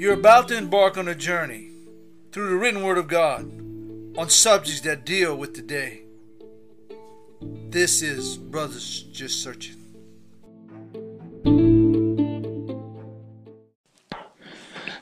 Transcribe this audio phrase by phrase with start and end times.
[0.00, 1.72] You're about to embark on a journey
[2.32, 3.42] through the written word of God
[4.16, 6.04] on subjects that deal with today.
[7.42, 9.76] This is Brothers Just Searching.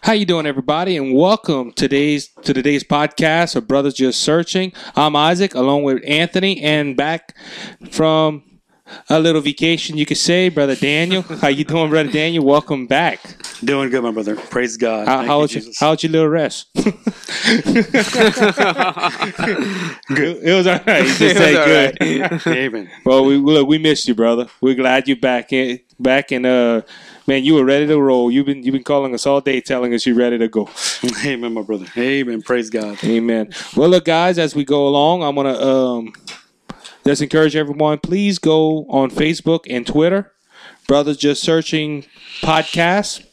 [0.03, 4.73] How you doing, everybody, and welcome today's to today's podcast of Brothers Just Searching.
[4.97, 7.37] I'm Isaac, along with Anthony, and back
[7.93, 8.43] from
[9.09, 11.23] a little vacation, you could say, brother Daniel.
[11.41, 12.45] How you doing, brother Daniel?
[12.45, 13.21] Welcome back.
[13.65, 14.37] Doing good, my brother.
[14.37, 15.09] Praise God.
[15.09, 15.79] How, Thank how you, was your, Jesus.
[15.81, 16.69] how was your little rest?
[16.75, 16.85] good.
[20.43, 21.03] It was all right.
[21.03, 22.47] You just said good.
[22.47, 22.91] Amen.
[23.05, 24.47] Well, we look, we missed you, brother.
[24.61, 25.53] We're glad you're back.
[25.53, 26.83] In, back, and uh,
[27.27, 28.31] man, you were ready to roll.
[28.31, 30.69] You've been you've been calling us all day, telling us you're ready to go.
[31.25, 31.87] Amen, my brother.
[31.97, 32.43] Amen.
[32.43, 33.03] Praise God.
[33.05, 33.51] Amen.
[33.77, 36.13] Well, look, guys, as we go along, I'm gonna um,
[37.09, 37.99] just encourage everyone.
[37.99, 40.31] Please go on Facebook and Twitter,
[40.87, 42.05] brothers just searching
[42.43, 43.25] podcast.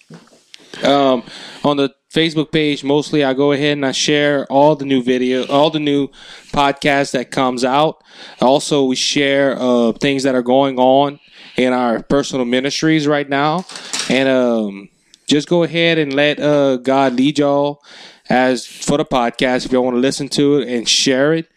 [0.81, 1.23] Um,
[1.65, 5.45] on the Facebook page, mostly I go ahead and I share all the new video,
[5.47, 6.07] all the new
[6.53, 8.01] podcasts that comes out.
[8.39, 11.19] Also, we share uh, things that are going on
[11.57, 13.65] in our personal ministries right now,
[14.09, 14.87] and um,
[15.27, 17.83] just go ahead and let uh, God lead y'all
[18.29, 19.65] as for the podcast.
[19.65, 21.49] If y'all want to listen to it and share it,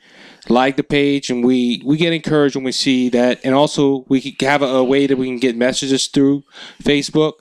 [0.50, 4.20] like the page, and we we get encouraged when we see that, and also we
[4.20, 6.44] can have a, a way that we can get messages through
[6.82, 7.34] Facebook.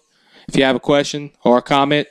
[0.47, 2.07] If you have a question or a comment,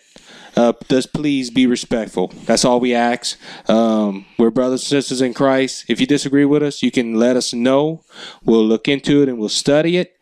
[0.56, 2.33] uh, just please be respectful.
[2.44, 3.38] That's all we ask.
[3.69, 5.84] Um, we're brothers and sisters in Christ.
[5.88, 8.03] If you disagree with us, you can let us know.
[8.44, 10.19] We'll look into it and we'll study it.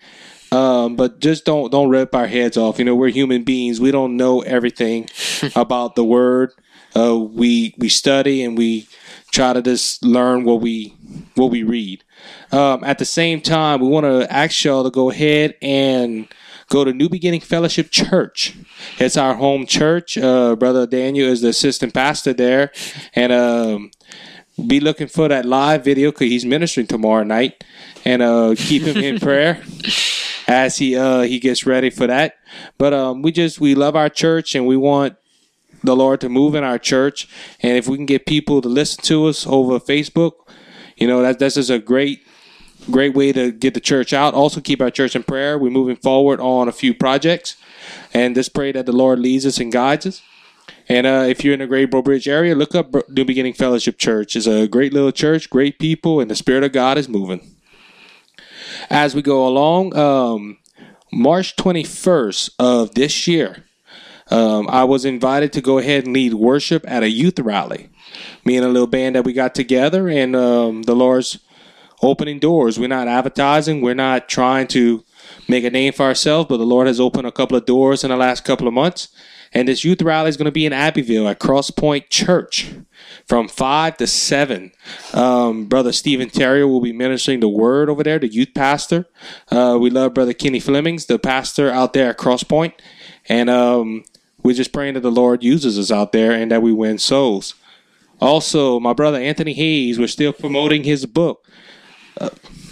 [0.50, 2.78] Um, but just don't don't rip our heads off.
[2.78, 3.80] You know, we're human beings.
[3.80, 5.08] We don't know everything
[5.56, 6.52] about the word.
[6.96, 8.86] Uh, we we study and we
[9.34, 10.94] try to just learn what we
[11.34, 12.04] what we read.
[12.52, 16.28] Um, at the same time, we want to ask y'all to go ahead and
[16.68, 18.56] go to New Beginning Fellowship Church.
[18.98, 20.16] It's our home church.
[20.16, 22.70] Uh, Brother Daniel is the assistant pastor there,
[23.14, 23.90] and um,
[24.66, 27.64] be looking for that live video because he's ministering tomorrow night,
[28.04, 29.62] and uh, keep him in prayer
[30.46, 32.36] as he uh, he gets ready for that.
[32.78, 35.16] But um, we just we love our church, and we want
[35.84, 37.28] the Lord to move in our church,
[37.60, 40.32] and if we can get people to listen to us over Facebook,
[40.96, 42.26] you know that that's just a great
[42.90, 44.34] great way to get the church out.
[44.34, 45.58] Also, keep our church in prayer.
[45.58, 47.56] We're moving forward on a few projects,
[48.12, 50.22] and just pray that the Lord leads us and guides us.
[50.88, 53.98] And uh, if you're in the Great Breaux Bridge area, look up New Beginning Fellowship
[53.98, 54.36] Church.
[54.36, 57.40] It's a great little church, great people, and the Spirit of God is moving.
[58.90, 60.58] As we go along, um,
[61.12, 63.63] March 21st of this year,
[64.34, 67.90] um, I was invited to go ahead and lead worship at a youth rally.
[68.44, 71.38] Me and a little band that we got together, and um, the Lord's
[72.02, 72.76] opening doors.
[72.76, 73.80] We're not advertising.
[73.80, 75.04] We're not trying to
[75.48, 78.10] make a name for ourselves, but the Lord has opened a couple of doors in
[78.10, 79.08] the last couple of months.
[79.52, 82.74] And this youth rally is going to be in Abbeville at Cross Point Church
[83.28, 84.72] from 5 to 7.
[85.12, 89.06] Um, Brother Stephen Terrier will be ministering the word over there, the youth pastor.
[89.52, 92.74] Uh, we love Brother Kenny Flemings, the pastor out there at Cross Point.
[93.28, 94.02] And um,
[94.44, 97.54] we're just praying that the Lord uses us out there and that we win souls.
[98.20, 101.44] Also, my brother Anthony Hayes, we're still promoting his book.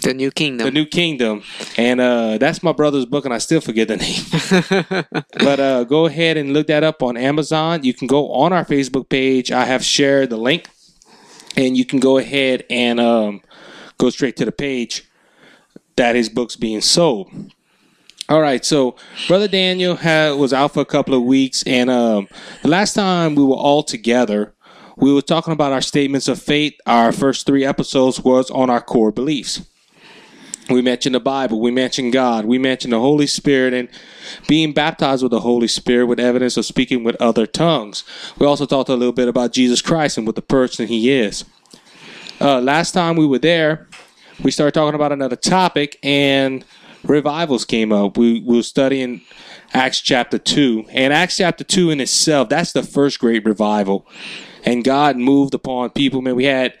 [0.01, 0.65] The New Kingdom.
[0.65, 1.43] The New Kingdom,
[1.77, 3.97] and uh, that's my brother's book, and I still forget the
[4.91, 5.23] name.
[5.39, 7.83] but uh, go ahead and look that up on Amazon.
[7.83, 9.51] You can go on our Facebook page.
[9.51, 10.69] I have shared the link,
[11.55, 13.41] and you can go ahead and um,
[13.97, 15.09] go straight to the page
[15.95, 17.31] that his book's being sold.
[18.33, 18.95] All right, so
[19.27, 22.27] brother Daniel had, was out for a couple of weeks, and um,
[22.63, 24.55] the last time we were all together,
[24.97, 26.73] we were talking about our statements of faith.
[26.87, 29.61] Our first three episodes was on our core beliefs.
[30.67, 33.87] We mentioned the Bible, we mentioned God, we mentioned the Holy Spirit, and
[34.47, 38.03] being baptized with the Holy Spirit with evidence of speaking with other tongues.
[38.39, 41.45] We also talked a little bit about Jesus Christ and what the person He is.
[42.41, 43.87] Uh, last time we were there,
[44.41, 46.65] we started talking about another topic, and
[47.03, 48.17] revivals came up.
[48.17, 49.21] We, we were studying
[49.73, 50.85] Acts chapter 2.
[50.89, 54.05] And Acts chapter 2 in itself, that's the first great revival.
[54.63, 56.21] And God moved upon people.
[56.21, 56.73] Man, we had,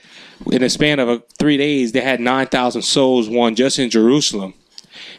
[0.51, 4.53] in a span of three days, they had 9,000 souls won just in Jerusalem.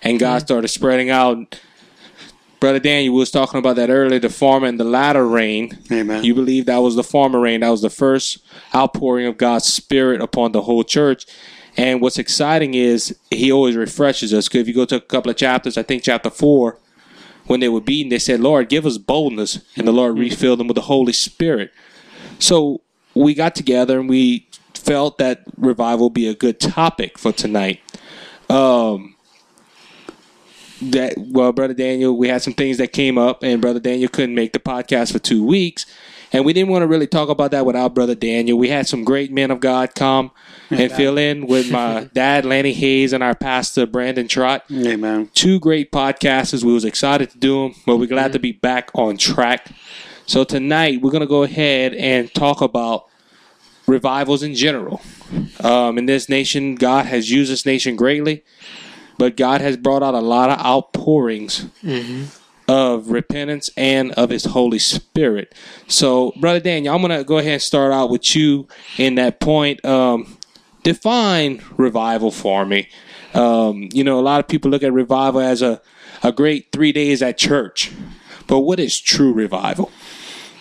[0.02, 0.46] And God mm-hmm.
[0.46, 1.60] started spreading out.
[2.60, 5.78] Brother Daniel was talking about that earlier, the former and the latter rain.
[5.92, 6.24] Amen.
[6.24, 7.60] You believe that was the former rain.
[7.60, 8.38] That was the first
[8.74, 11.26] outpouring of God's Spirit upon the whole church.
[11.76, 14.48] And what's exciting is He always refreshes us.
[14.48, 16.78] Because if you go to a couple of chapters, I think chapter four,
[17.46, 19.60] when they were beaten, they said, Lord, give us boldness.
[19.76, 21.72] And the Lord refilled them with the Holy Spirit.
[22.38, 22.80] So
[23.14, 27.80] we got together and we felt that revival would be a good topic for tonight.
[28.48, 29.16] Um,
[30.82, 34.34] that well, brother Daniel, we had some things that came up, and brother Daniel couldn't
[34.34, 35.86] make the podcast for two weeks,
[36.34, 38.58] and we didn't want to really talk about that without brother Daniel.
[38.58, 40.32] We had some great men of God come
[40.68, 44.64] and fill in with my dad Lanny Hayes and our pastor Brandon Trott.
[44.72, 45.30] Amen.
[45.34, 46.64] Two great podcasters.
[46.64, 49.68] We was excited to do them, but we're glad to be back on track.
[50.26, 53.06] So tonight we're gonna go ahead and talk about
[53.86, 55.02] revivals in general.
[55.60, 58.42] Um, in this nation, God has used this nation greatly,
[59.18, 61.66] but God has brought out a lot of outpourings
[62.68, 65.54] of repentance and of His Holy Spirit.
[65.86, 68.68] So, Brother Daniel, I'm going to go ahead and start out with you
[68.98, 69.84] in that point.
[69.84, 70.38] Um,
[70.82, 72.88] define revival for me.
[73.34, 75.82] Um, you know, a lot of people look at revival as a,
[76.22, 77.90] a great three days at church,
[78.46, 79.90] but what is true revival?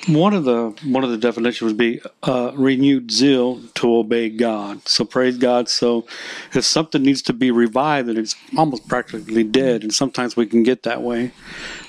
[0.08, 4.86] One of the one of the definitions would be uh, renewed zeal to obey God.
[4.86, 5.70] So praise God.
[5.70, 6.06] So
[6.54, 10.64] if something needs to be revived, then it's almost practically dead, and sometimes we can
[10.64, 11.32] get that way.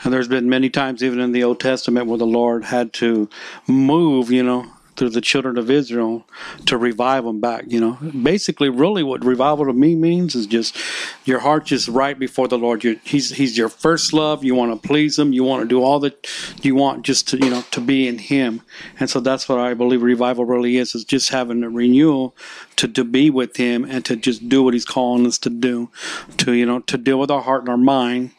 [0.05, 3.29] And there's been many times, even in the Old Testament, where the Lord had to
[3.67, 6.25] move, you know, through the children of Israel
[6.67, 7.65] to revive them back.
[7.69, 7.93] You know,
[8.23, 10.77] basically, really, what revival to me means is just
[11.25, 12.85] your heart just right before the Lord.
[12.85, 14.45] you he's He's your first love.
[14.45, 15.33] You want to please Him.
[15.33, 16.29] You want to do all that
[16.63, 18.63] you want just to you know to be in Him.
[19.01, 22.35] And so that's what I believe revival really is: is just having a renewal
[22.77, 25.91] to to be with Him and to just do what He's calling us to do,
[26.39, 28.31] to you know to deal with our heart and our mind.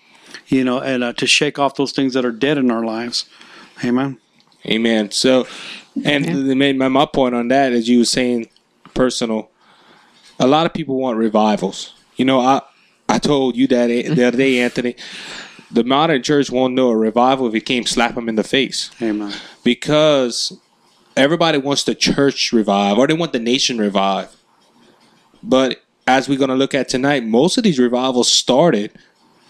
[0.47, 3.27] You know, and uh, to shake off those things that are dead in our lives.
[3.83, 4.19] Amen.
[4.65, 5.11] Amen.
[5.11, 5.47] So,
[6.03, 8.49] and the main my, my point on that, as you were saying,
[8.93, 9.49] personal.
[10.39, 11.93] A lot of people want revivals.
[12.15, 12.61] You know, I
[13.07, 14.95] I told you that eh, the other day, Anthony.
[15.71, 18.91] The modern church won't know a revival if you came slap them in the face
[19.01, 19.33] Amen.
[19.63, 20.57] because
[21.17, 24.35] everybody wants the church revive or they want the nation revive.
[25.41, 28.91] But as we're going to look at tonight, most of these revivals started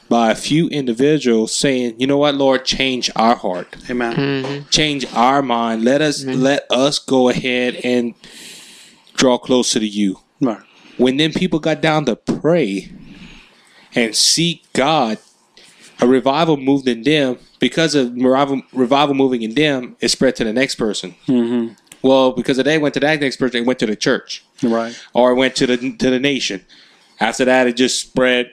[0.10, 4.66] by a few individuals saying, "You know what, Lord, change our heart." Amen.
[4.70, 5.84] change our mind.
[5.84, 8.14] Let us let us go ahead and
[9.16, 10.20] draw closer to you.
[10.42, 10.60] Right.
[10.98, 12.92] When then people got down to pray
[13.96, 15.18] and seek God,
[16.02, 17.38] a revival moved in them.
[17.60, 21.16] Because of revival, revival moving in them, it spread to the next person.
[21.28, 21.74] Mm-hmm.
[22.02, 24.96] Well, because of they went to that next person, it went to the church Right.
[25.14, 26.62] or it went to the to the nation.
[27.20, 28.52] After that, it just spread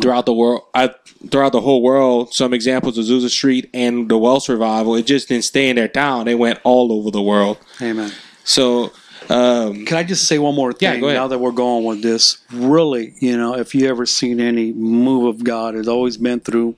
[0.00, 0.88] throughout the world, uh,
[1.30, 2.32] throughout the whole world.
[2.32, 4.94] Some examples: of Azusa Street and the Welsh revival.
[4.96, 7.58] It just didn't stay in their town; they went all over the world.
[7.82, 8.12] Amen.
[8.44, 8.92] So,
[9.28, 10.94] um, Can I just say one more thing?
[10.94, 11.18] Yeah, go ahead.
[11.18, 15.26] Now that we're going with this, really, you know, if you ever seen any move
[15.26, 16.76] of God, it's always been through,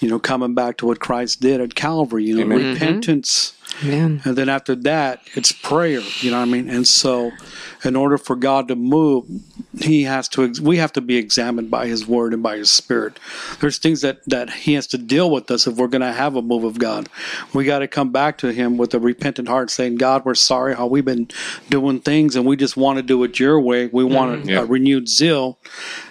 [0.00, 2.24] you know, coming back to what Christ did at Calvary.
[2.24, 2.72] You know, Amen.
[2.74, 3.52] repentance,
[3.82, 4.22] Amen.
[4.24, 6.00] and then after that, it's prayer.
[6.20, 6.70] You know what I mean?
[6.70, 7.32] And so,
[7.84, 9.24] in order for God to move,
[9.80, 10.44] He has to.
[10.44, 13.18] ex- We have to be examined by His Word and by His Spirit.
[13.60, 16.36] There's things that that He has to deal with us if we're going to have
[16.36, 17.08] a move of God.
[17.52, 20.74] We got to come back to Him with a repentant heart, saying, "God, we're sorry
[20.76, 21.28] how we've been
[21.68, 23.86] doing things, and we just want to do it Your way.
[23.86, 24.14] We mm-hmm.
[24.14, 24.60] want a, Yeah.
[24.60, 25.58] a renewed zeal."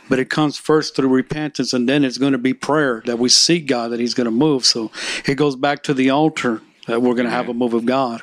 [0.09, 3.29] But it comes first through repentance, and then it's going to be prayer that we
[3.29, 4.65] seek God that He's going to move.
[4.65, 4.91] So
[5.25, 8.21] it goes back to the altar that we're going to have a move of God.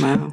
[0.00, 0.32] Wow.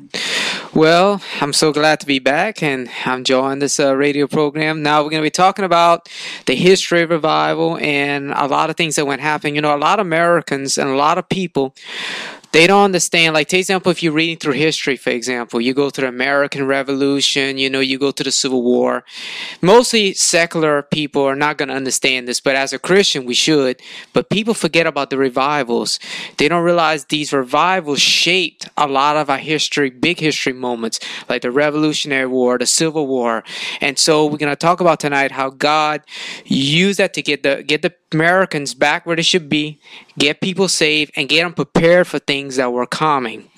[0.73, 4.83] Well, I'm so glad to be back and I'm enjoying this uh, radio program.
[4.83, 6.09] Now we're going to be talking about
[6.45, 9.55] the history of revival and a lot of things that went happening.
[9.55, 11.73] You know, a lot of Americans and a lot of people
[12.51, 13.33] they don't understand.
[13.33, 16.65] Like, take example, if you're reading through history, for example, you go to the American
[16.65, 19.03] Revolution, you know, you go to the Civil War.
[19.61, 23.81] Mostly secular people are not going to understand this, but as a Christian, we should.
[24.13, 25.99] But people forget about the revivals.
[26.37, 30.99] They don't realize these revivals shaped a lot of our history, big history moments,
[31.29, 33.43] like the Revolutionary War, the Civil War.
[33.81, 36.01] And so we're going to talk about tonight how God
[36.45, 39.79] used that to get the get the Americans back where they should be,
[40.17, 43.49] get people saved, and get them prepared for things that were coming.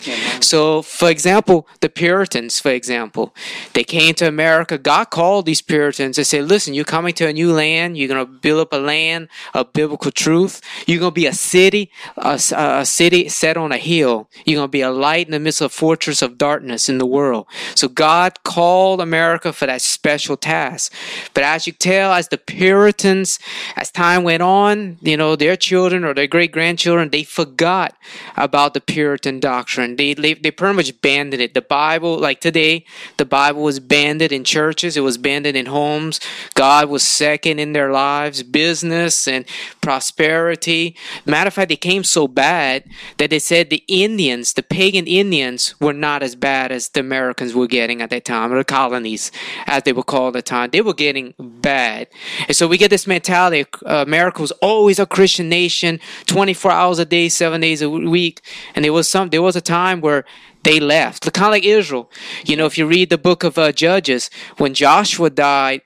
[0.42, 3.36] So, for example, the Puritans, for example,
[3.74, 4.78] they came to America.
[4.78, 7.98] God called these Puritans and said, Listen, you're coming to a new land.
[7.98, 10.62] You're going to build up a land of biblical truth.
[10.88, 14.30] You're going to be a city, a, a city set on a hill.
[14.46, 16.98] You're going to be a light in the midst of a fortress of darkness in
[16.98, 17.46] the world.
[17.76, 20.92] So, God called America for that special task.
[21.36, 23.38] But as you tell, as the Puritans,
[23.76, 27.96] as time went on, you know, their children or their great grandchildren, they forgot
[28.36, 29.96] about the Puritan doctrine.
[29.96, 31.54] They, they they pretty much banned it.
[31.54, 32.86] The Bible, like today,
[33.18, 34.98] the Bible was banned in churches.
[34.98, 36.20] It was banned in homes.
[36.54, 39.46] God was second in their lives, business and
[39.82, 40.96] prosperity.
[41.26, 42.84] Matter of fact, they came so bad
[43.18, 47.56] that they said the Indians, the pagan Indians, were not as bad as the Americans
[47.56, 49.32] were getting at that time, or the colonies,
[49.66, 50.70] as they were called at the time.
[50.70, 52.08] They were getting bad,
[52.48, 53.66] and so we get this mentality.
[53.86, 57.90] Uh, America America was always a Christian nation, 24 hours a day, seven days a
[57.90, 58.42] week.
[58.76, 60.24] And there was some, there was a time where
[60.62, 62.12] they left, kind of like Israel.
[62.46, 65.82] You know, if you read the book of uh, Judges, when Joshua died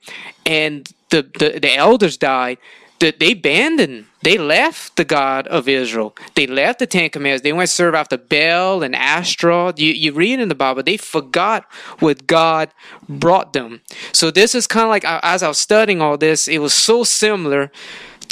[0.45, 2.57] and the, the, the elders died,
[2.99, 6.15] that they abandoned, they left the God of Israel.
[6.35, 7.43] They left the Ten Commandments.
[7.43, 9.77] They went to serve after Baal and Ashtaroth.
[9.77, 11.65] You, you read in the Bible, they forgot
[11.99, 12.69] what God
[13.09, 13.81] brought them.
[14.13, 17.03] So this is kind of like, as I was studying all this, it was so
[17.03, 17.71] similar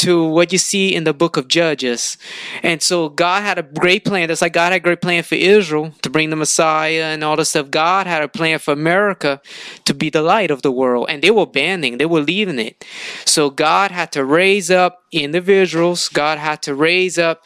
[0.01, 2.17] to what you see in the book of Judges.
[2.63, 4.27] And so God had a great plan.
[4.27, 7.35] That's like God had a great plan for Israel to bring the Messiah and all
[7.35, 7.69] this stuff.
[7.69, 9.39] God had a plan for America
[9.85, 11.05] to be the light of the world.
[11.07, 12.83] And they were banning, they were leaving it.
[13.25, 17.43] So God had to raise up individuals, God had to raise up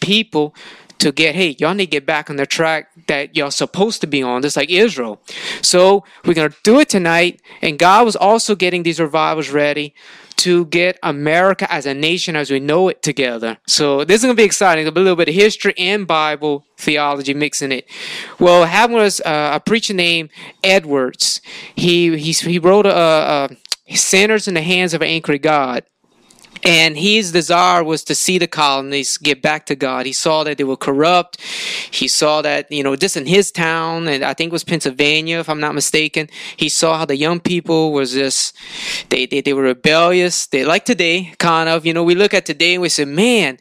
[0.00, 0.54] people
[0.98, 4.06] to get, hey, y'all need to get back on the track that y'all supposed to
[4.06, 5.22] be on, just like Israel.
[5.62, 7.40] So we're going to do it tonight.
[7.62, 9.94] And God was also getting these revivals ready
[10.38, 13.58] to get America as a nation as we know it together.
[13.66, 14.86] So this is going to be exciting.
[14.86, 17.86] a little bit of history and Bible theology mixing it.
[18.38, 20.30] Well, having was uh, a preacher named
[20.62, 21.40] Edwards.
[21.74, 25.84] He he, he wrote a, a, Sinners in the Hands of an Angry God
[26.64, 30.06] and his desire was to see the colonies get back to God.
[30.06, 31.40] He saw that they were corrupt.
[31.40, 35.38] He saw that, you know, just in his town, and I think it was Pennsylvania,
[35.38, 38.56] if I'm not mistaken, he saw how the young people was just,
[39.10, 40.46] they, they, they were rebellious.
[40.46, 43.58] They, like today, kind of, you know, we look at today and we say, man,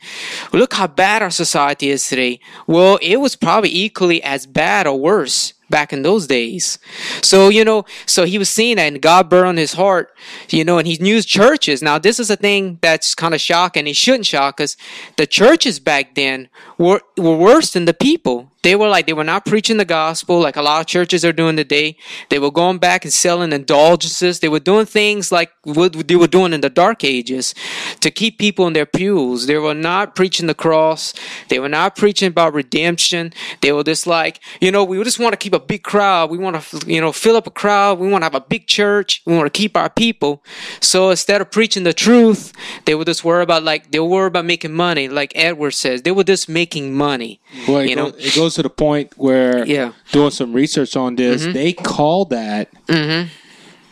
[0.53, 2.39] look how bad our society is today.
[2.65, 6.79] Well, it was probably equally as bad or worse back in those days.
[7.21, 10.15] So, you know, so he was seeing that and God burned his heart,
[10.49, 11.81] you know, and he knew churches.
[11.81, 13.87] Now, this is a thing that's kind of shocking.
[13.87, 14.77] It shouldn't shock us.
[15.17, 18.51] The churches back then were, were worse than the people.
[18.63, 21.31] They were like, they were not preaching the gospel like a lot of churches are
[21.31, 21.97] doing today.
[22.29, 24.39] They were going back and selling indulgences.
[24.39, 27.53] They were doing things like what they were doing in the dark ages
[28.01, 29.45] to keep people in their pews.
[29.45, 31.13] They were not preaching the cross.
[31.49, 33.33] They were not preaching about redemption.
[33.61, 36.31] They were just like, you know, we just want to keep a big crowd.
[36.31, 37.99] We want to, you know, fill up a crowd.
[37.99, 39.21] We want to have a big church.
[39.25, 40.43] We want to keep our people.
[40.81, 42.53] So instead of preaching the truth,
[42.85, 45.07] they would just worry about like, they were worried about making money.
[45.07, 47.39] Like Edward says, they were just making money.
[47.67, 49.93] Well, it, you know, goes, it goes to the point where Yeah.
[50.11, 53.27] doing some research on this, they call that Mhm.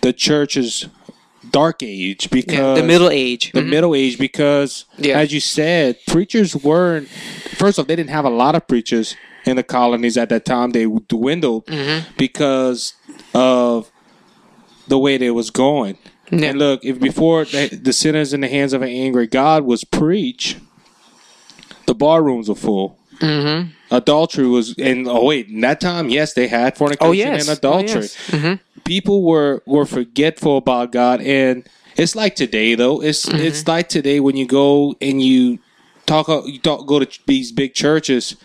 [0.02, 0.88] the church's
[1.52, 3.52] dark age because yeah, the Middle Age.
[3.54, 3.70] the Mhm.
[3.70, 5.20] middle age because Yeah.
[5.20, 7.08] as you said preachers weren't
[7.56, 10.72] first off they didn't have a lot of preachers in the colonies at that time
[10.72, 12.08] they dwindled Mm-hmm.
[12.18, 12.94] because
[13.34, 13.90] of
[14.88, 15.98] the way they was going
[16.32, 16.50] Yeah.
[16.50, 19.84] and look if before the, the sinners in the hands of an angry god was
[19.86, 20.58] preached
[21.86, 23.70] the bar rooms were full Mhm.
[23.92, 27.48] adultery was and oh wait in that time yes they had fornication Oh yes.
[27.48, 28.18] and adultery Oh, yes.
[28.32, 28.60] Mhm.
[28.84, 31.64] people were were forgetful about God, and
[31.98, 33.02] it's like today though.
[33.02, 33.40] It's Mm-hmm.
[33.46, 35.60] it's like today when you go and you
[36.06, 38.36] talk you talk go to these big churches.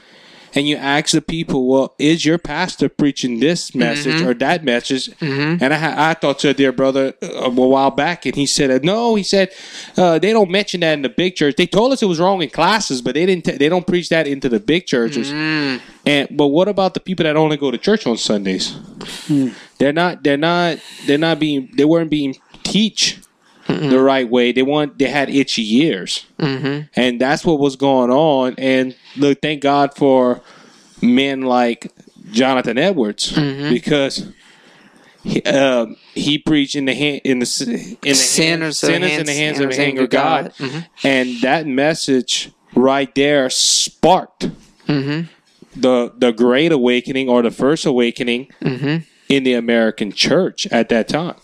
[0.55, 4.27] And you ask the people, well, is your pastor preaching this message Mm-hmm.
[4.29, 5.09] or that message?
[5.21, 8.47] And I, ha- I talked to a dear brother uh, a while back, and he
[8.47, 9.51] said, no, he said
[9.97, 11.55] uh, they don't mention that in the big church.
[11.57, 13.45] They told us it was wrong in classes, but they didn't.
[13.45, 15.31] T- they don't preach that into the big churches.
[15.31, 15.81] Mm.
[16.05, 18.75] And but what about the people that only go to church on Sundays?
[19.79, 20.23] They're not.
[20.25, 20.79] They're not.
[21.07, 21.71] They're not being.
[21.77, 23.21] They weren't being teach
[23.79, 24.53] the right way.
[24.53, 24.99] They want.
[24.99, 26.89] They had itchy ears, Mhm.
[26.97, 28.55] and that's what was going on.
[28.59, 30.41] And look, thank God for
[31.03, 31.91] men like
[32.33, 34.27] Jonathan Edwards because.
[35.23, 39.27] He, um, he preached in the hand in the in the Sinners, hands, sinners in
[39.27, 40.87] the hands of sinners an angry God, Mhm.
[41.05, 44.49] and that message right there sparked
[44.89, 45.29] Mhm.
[45.77, 49.05] the the great awakening or the first awakening Mhm.
[49.29, 51.35] in the American church at that time.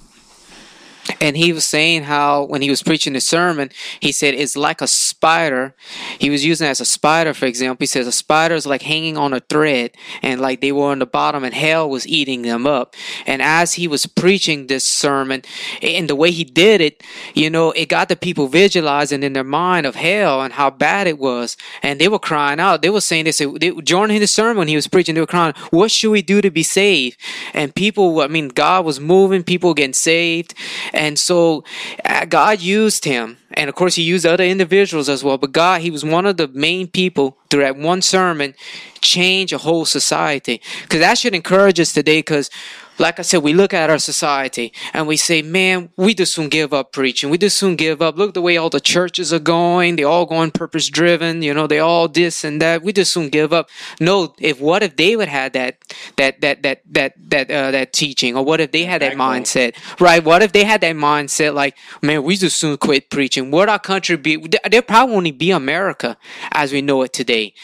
[1.21, 3.71] And he was saying how when he was preaching the sermon,
[4.01, 5.75] he said it's like a spider.
[6.19, 7.83] He was using as a spider, for example.
[7.83, 10.99] He says a spider is like hanging on a thread, and like they were on
[10.99, 12.95] the bottom, and hell was eating them up.
[13.27, 15.43] And as he was preaching this sermon,
[15.83, 17.03] and the way he did it,
[17.35, 21.07] you know, it got the people visualizing in their mind of hell and how bad
[21.07, 21.57] it was.
[21.83, 22.83] And they were crying out.
[22.83, 25.27] They were saying, they said, they, during his sermon when he was preaching, they were
[25.27, 27.19] crying, "What should we do to be saved?"
[27.53, 30.55] And people, I mean, God was moving, people getting saved.
[30.97, 31.63] And so
[32.05, 33.37] uh, God used him.
[33.53, 35.39] And of course, he used other individuals as well.
[35.39, 38.55] But God, he was one of the main people through that one sermon
[39.01, 40.61] change a whole society.
[40.83, 42.51] Because that should encourage us today because
[42.99, 46.49] like I said, we look at our society and we say, man, we just soon
[46.49, 47.31] give up preaching.
[47.31, 48.17] We just soon give up.
[48.17, 49.97] Look the way all the churches are going.
[49.97, 51.43] They all going purpose driven.
[51.43, 52.83] You know, they all this and that.
[52.83, 53.69] We just soon give up.
[54.01, 55.79] No, if what if they would have that
[56.17, 59.43] that that that that that uh, that teaching, or what if they had that Backbone.
[59.43, 60.25] mindset, right?
[60.25, 63.51] What if they had that mindset, like, man, we just soon quit preaching.
[63.51, 64.37] Would our country be?
[64.71, 66.17] There probably only be America
[66.53, 67.55] as we know it today.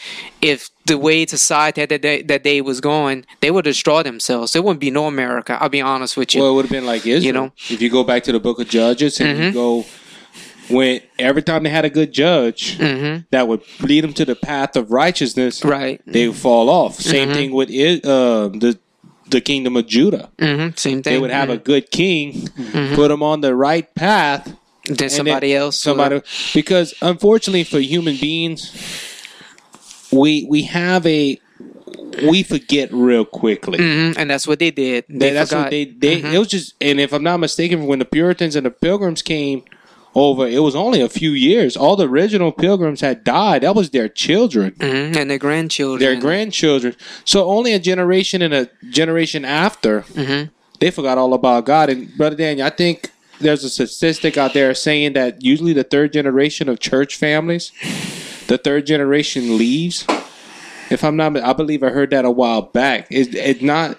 [0.41, 4.53] If the way society that day, that day was going, they would destroy themselves.
[4.53, 5.57] There wouldn't be no America.
[5.61, 6.41] I'll be honest with you.
[6.41, 7.25] Well, it would have been like Israel.
[7.25, 7.51] You know?
[7.69, 9.53] if you go back to the Book of Judges and you mm-hmm.
[9.53, 9.85] go
[10.69, 13.23] when every time they had a good judge mm-hmm.
[13.31, 16.01] that would lead them to the path of righteousness, right.
[16.05, 16.95] they would fall off.
[16.95, 17.35] Same mm-hmm.
[17.35, 18.77] thing with it, uh, the
[19.27, 20.29] the kingdom of Judah.
[20.37, 21.01] hmm Same thing.
[21.01, 22.49] They would have a good king,
[22.93, 24.55] put them on the right path.
[24.85, 25.85] then somebody else.
[25.85, 26.21] would- somebody
[26.53, 28.71] because unfortunately for human beings,
[30.13, 31.39] we we have a
[32.29, 33.79] we forget real quickly.
[33.79, 35.05] Mhm, and that's what they did.
[35.09, 35.63] They that's forgot.
[35.65, 38.65] what they they it was just and if I'm not mistaken when the Puritans and
[38.65, 39.63] the Pilgrims came
[40.15, 43.89] over it was only a few years all the original pilgrims had died that was
[43.89, 45.99] their children Mhm, and their grandchildren.
[45.99, 50.51] their grandchildren so only a generation and a generation after Mhm.
[50.79, 53.09] they forgot all about God and brother Daniel I think
[53.41, 57.71] there's a statistic out there saying that usually the third generation of church families
[58.47, 60.05] the third generation leaves
[60.89, 63.97] if I'm not I believe I heard that a while back it, it not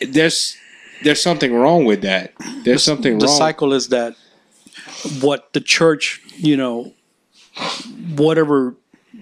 [0.00, 0.56] there's
[1.02, 2.32] there's something wrong with that
[2.64, 4.16] there's something the wrong The cycle is that
[5.20, 6.92] what the church, you know,
[8.16, 8.74] whatever.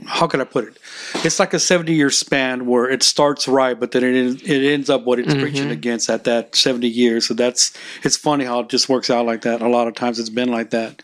[0.07, 0.79] How can I put it?
[1.25, 5.05] It's like a seventy-year span where it starts right, but then it it ends up
[5.05, 5.41] what it's mm-hmm.
[5.41, 7.27] preaching against at that seventy years.
[7.27, 9.63] So that's it's funny how it just works out like that.
[9.63, 11.03] A lot of times it's been like that.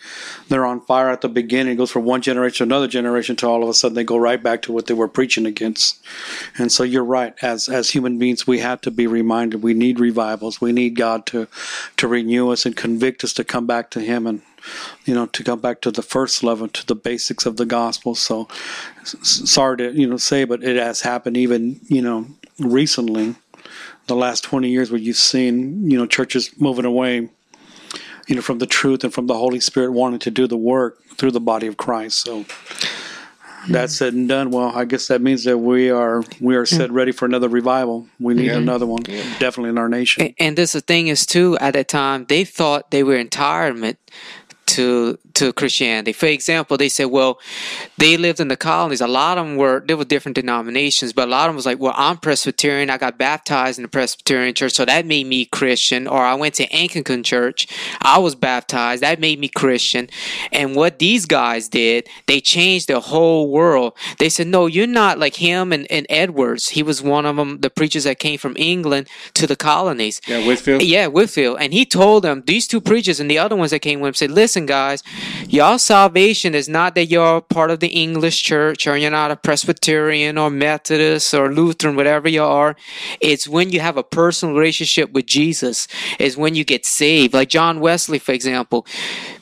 [0.48, 3.46] They're on fire at the beginning, it goes from one generation to another generation, to
[3.46, 6.00] all of a sudden they go right back to what they were preaching against.
[6.56, 7.34] And so you're right.
[7.42, 9.62] As as human beings, we have to be reminded.
[9.62, 10.60] We need revivals.
[10.60, 11.46] We need God to
[11.96, 14.42] to renew us and convict us to come back to Him and
[15.04, 17.66] you know to come back to the first love and to the basics of the
[17.66, 18.14] gospel.
[18.14, 18.48] So
[19.00, 22.26] s- s- sorry to you know say, but it has happened even you know
[22.58, 23.34] recently,
[24.06, 27.28] the last twenty years, where you've seen you know churches moving away.
[28.26, 31.02] You know, from the truth and from the Holy Spirit wanting to do the work
[31.16, 32.20] through the body of Christ.
[32.20, 32.44] So,
[33.70, 36.90] that said and done, well, I guess that means that we are we are set
[36.90, 38.06] ready for another revival.
[38.20, 39.02] We need another one,
[39.38, 40.22] definitely in our nation.
[40.24, 41.56] And, and this the thing is too.
[41.58, 43.98] At that time, they thought they were entirement
[44.78, 46.12] to to Christianity.
[46.12, 47.38] For example, they said, well,
[47.96, 49.00] they lived in the colonies.
[49.00, 51.66] A lot of them were there were different denominations, but a lot of them was
[51.66, 52.90] like, well, I'm Presbyterian.
[52.90, 56.06] I got baptized in the Presbyterian church, so that made me Christian.
[56.08, 57.68] Or I went to Anglican church.
[58.02, 59.02] I was baptized.
[59.02, 60.08] That made me Christian.
[60.50, 63.92] And what these guys did, they changed the whole world.
[64.18, 66.70] They said, no, you're not like him and, and Edwards.
[66.70, 70.20] He was one of them, the preachers that came from England to the colonies.
[70.26, 71.58] yeah Whitefield Yeah, Whitefield.
[71.60, 74.14] And he told them, these two preachers and the other ones that came with him
[74.14, 75.02] said, listen, guys,
[75.48, 79.36] y'all salvation is not that you're part of the English church or you're not a
[79.36, 82.76] Presbyterian or Methodist or Lutheran, whatever you are.
[83.20, 85.88] It's when you have a personal relationship with Jesus,
[86.18, 87.34] is when you get saved.
[87.34, 88.86] Like John Wesley, for example.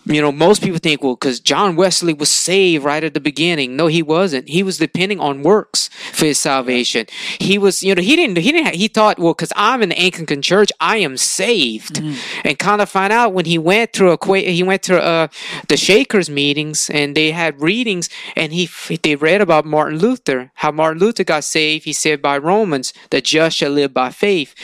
[0.09, 3.75] You know, most people think, well, because John Wesley was saved right at the beginning.
[3.75, 4.49] No, he wasn't.
[4.49, 7.07] He was depending on works for his salvation.
[7.41, 9.99] He was, you know, he didn't, he didn't, he thought, well, because I'm in the
[9.99, 11.99] Anglican church, I am saved.
[12.45, 15.27] And kind of find out when he went through a, he went through uh,
[15.69, 18.69] the Shakers meetings and they had readings and he,
[19.03, 21.85] they read about Martin Luther, how Martin Luther got saved.
[21.85, 24.55] He said by Romans, the just shall live by faith.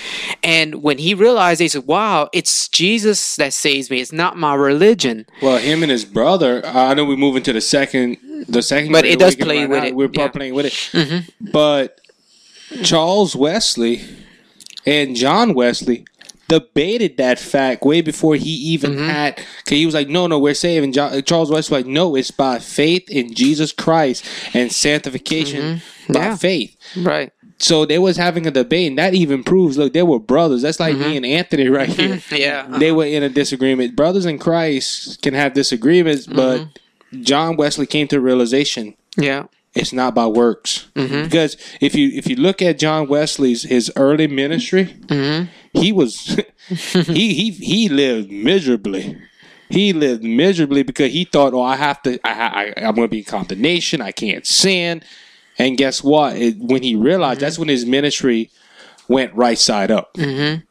[0.42, 4.00] And when he realized, he said, wow, it's Jesus that saves me.
[4.00, 5.26] It's not my religion.
[5.40, 6.64] Well, him and his brother.
[6.64, 8.18] I know we move into the second,
[8.48, 8.92] the second.
[8.92, 9.86] But it does play right with now.
[9.88, 10.28] it, We're yeah.
[10.28, 11.30] playing with it.
[11.52, 12.00] But
[12.84, 14.02] Charles Wesley
[14.86, 16.04] and John Wesley
[16.48, 19.08] debated that fact way before he even Mm-hmm.
[19.08, 19.36] had.
[19.36, 19.46] Cause
[19.78, 22.58] he was like, "No, no, we're saving." John, Charles Wesley was like, "No, it's by
[22.58, 26.14] faith in Jesus Christ and sanctification by Mm-hmm.
[26.14, 26.36] Yeah.
[26.36, 27.32] faith." Right.
[27.62, 29.78] So they was having a debate, and that even proves.
[29.78, 30.62] Look, they were brothers.
[30.62, 31.10] That's like Mm-hmm.
[31.10, 32.20] me and Anthony right here.
[32.30, 32.66] Yeah.
[32.66, 33.94] They were in a disagreement.
[33.96, 37.22] Brothers in Christ can have disagreements, but Mm-hmm.
[37.22, 39.44] John Wesley came to realization Yeah.
[39.74, 40.88] it's not by works.
[40.96, 41.24] Mm-hmm.
[41.24, 45.46] Because if you if you look at John Wesley's his early ministry, Mm-hmm.
[45.80, 49.18] he was he he he lived miserably.
[49.68, 52.18] He lived miserably because he thought, "Oh, I have to.
[52.26, 52.32] I,
[52.76, 54.00] I I'm going to be in condemnation.
[54.02, 55.02] I can't sin."
[55.62, 56.36] And guess what?
[56.36, 58.50] It, when he realized, that's when his ministry
[59.06, 60.12] went right side up.
[60.14, 60.62] Mm-hmm.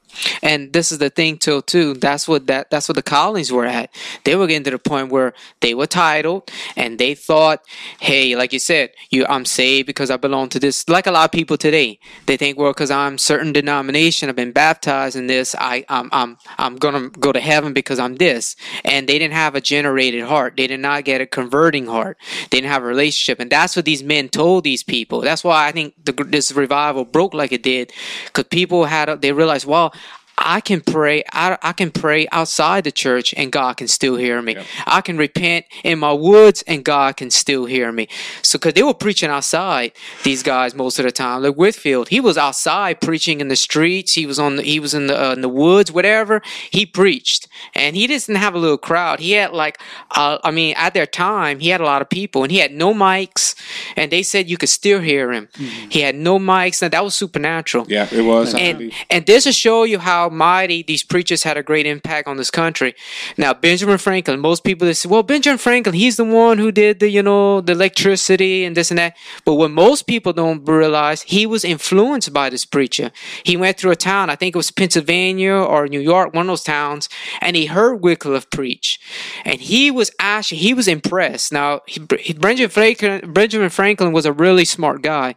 [0.42, 1.94] And this is the thing too too.
[1.94, 3.94] That's what that that's what the colonies were at.
[4.24, 7.64] They were getting to the point where they were titled and they thought,
[8.00, 11.26] hey, like you said, you I'm saved because I belong to this like a lot
[11.26, 12.00] of people today.
[12.26, 16.38] They think, well, because I'm certain denomination, I've been baptized in this, I I'm I'm
[16.58, 18.56] I'm gonna go to heaven because I'm this.
[18.84, 20.58] And they didn't have a generated heart.
[20.58, 22.18] They did not get a converting heart.
[22.50, 23.40] They didn't have a relationship.
[23.40, 25.22] And that's what these men told these people.
[25.22, 27.92] That's why I think the, this revival broke like it did,
[28.26, 29.94] because people had they realized, well,
[30.38, 31.24] I can pray.
[31.34, 34.58] I, I can pray outside the church, and God can still hear me.
[34.88, 38.08] I can repent in my woods, and God can still hear me.
[38.42, 39.92] So, because they were preaching outside,
[40.24, 41.44] these guys most of the time.
[41.44, 44.14] Like Whitefield, he was outside preaching in the streets.
[44.14, 44.56] He was on.
[44.56, 46.42] The, he was in the uh, in the woods, whatever.
[46.72, 49.20] He preached, and he didn't have a little crowd.
[49.20, 49.80] He had like,
[50.12, 52.72] uh, I mean, at their time, he had a lot of people, and he had
[52.74, 53.56] no mics,
[53.96, 55.50] and they said you could still hear him.
[55.90, 58.56] He had no mics, and that was supernatural Yeah, it was.
[58.56, 62.38] and and this to show you how mighty these preachers had a great impact on
[62.38, 62.96] this country.
[63.38, 67.10] Now Benjamin Franklin, most people say, well, Benjamin Franklin, he's the one who did the
[67.10, 69.16] you know the electricity and this and that.
[69.46, 73.12] But what most people don't realize, he was influenced by this preacher.
[73.44, 76.48] He went through a town, I think it was Pennsylvania or New York, one of
[76.48, 77.10] those towns,
[77.42, 79.00] and he heard Wycliffe preach,
[79.46, 81.52] and he was actually he was impressed.
[81.52, 82.00] Now he-
[82.34, 85.36] Benjamin Franklin, Benjamin Franklin was a really smart guy,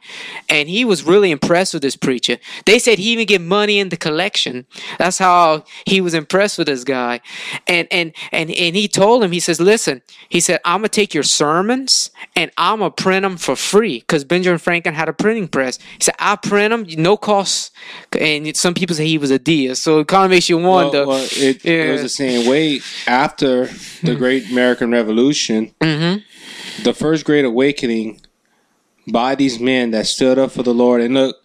[0.48, 2.38] and he was really impressed with this preacher.
[2.66, 4.66] They said he even get money in the collection.
[4.98, 7.20] That's how he was impressed with this guy.
[7.66, 11.14] And and and and he told him, he says, listen, he said, I'm gonna take
[11.14, 15.48] your sermons and I'm gonna print them for free because Benjamin Franklin had a printing
[15.48, 15.78] press.
[15.98, 17.72] He said, I print them, no cost.
[18.18, 21.06] And some people say he was a deist, so it kind of makes you wonder.
[21.06, 23.66] Well, well, it, it was the same way after
[24.02, 25.74] the Great American Revolution.
[25.80, 26.82] Mm-hmm.
[26.82, 28.20] The first Great Awakening
[29.10, 31.00] by these men that stood up for the Lord.
[31.00, 31.36] And look,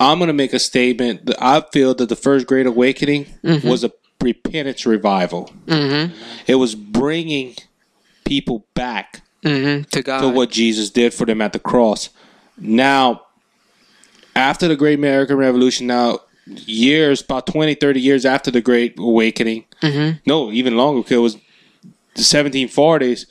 [0.00, 1.26] I'm going to make a statement.
[1.26, 5.52] that I feel that the first Great Awakening was a repentance revival.
[5.66, 6.14] Mm-hmm.
[6.46, 7.54] It was bringing
[8.24, 9.84] people back Mm-hmm.
[9.90, 10.20] To God.
[10.20, 12.10] to what Jesus did for them at the cross.
[12.58, 13.22] Now,
[14.34, 19.64] after the Great American Revolution, now years, about 20, 30 years after the Great Awakening,
[19.80, 20.20] Mhm.
[20.26, 21.36] no, even longer, because it was
[22.16, 23.26] the 1740s,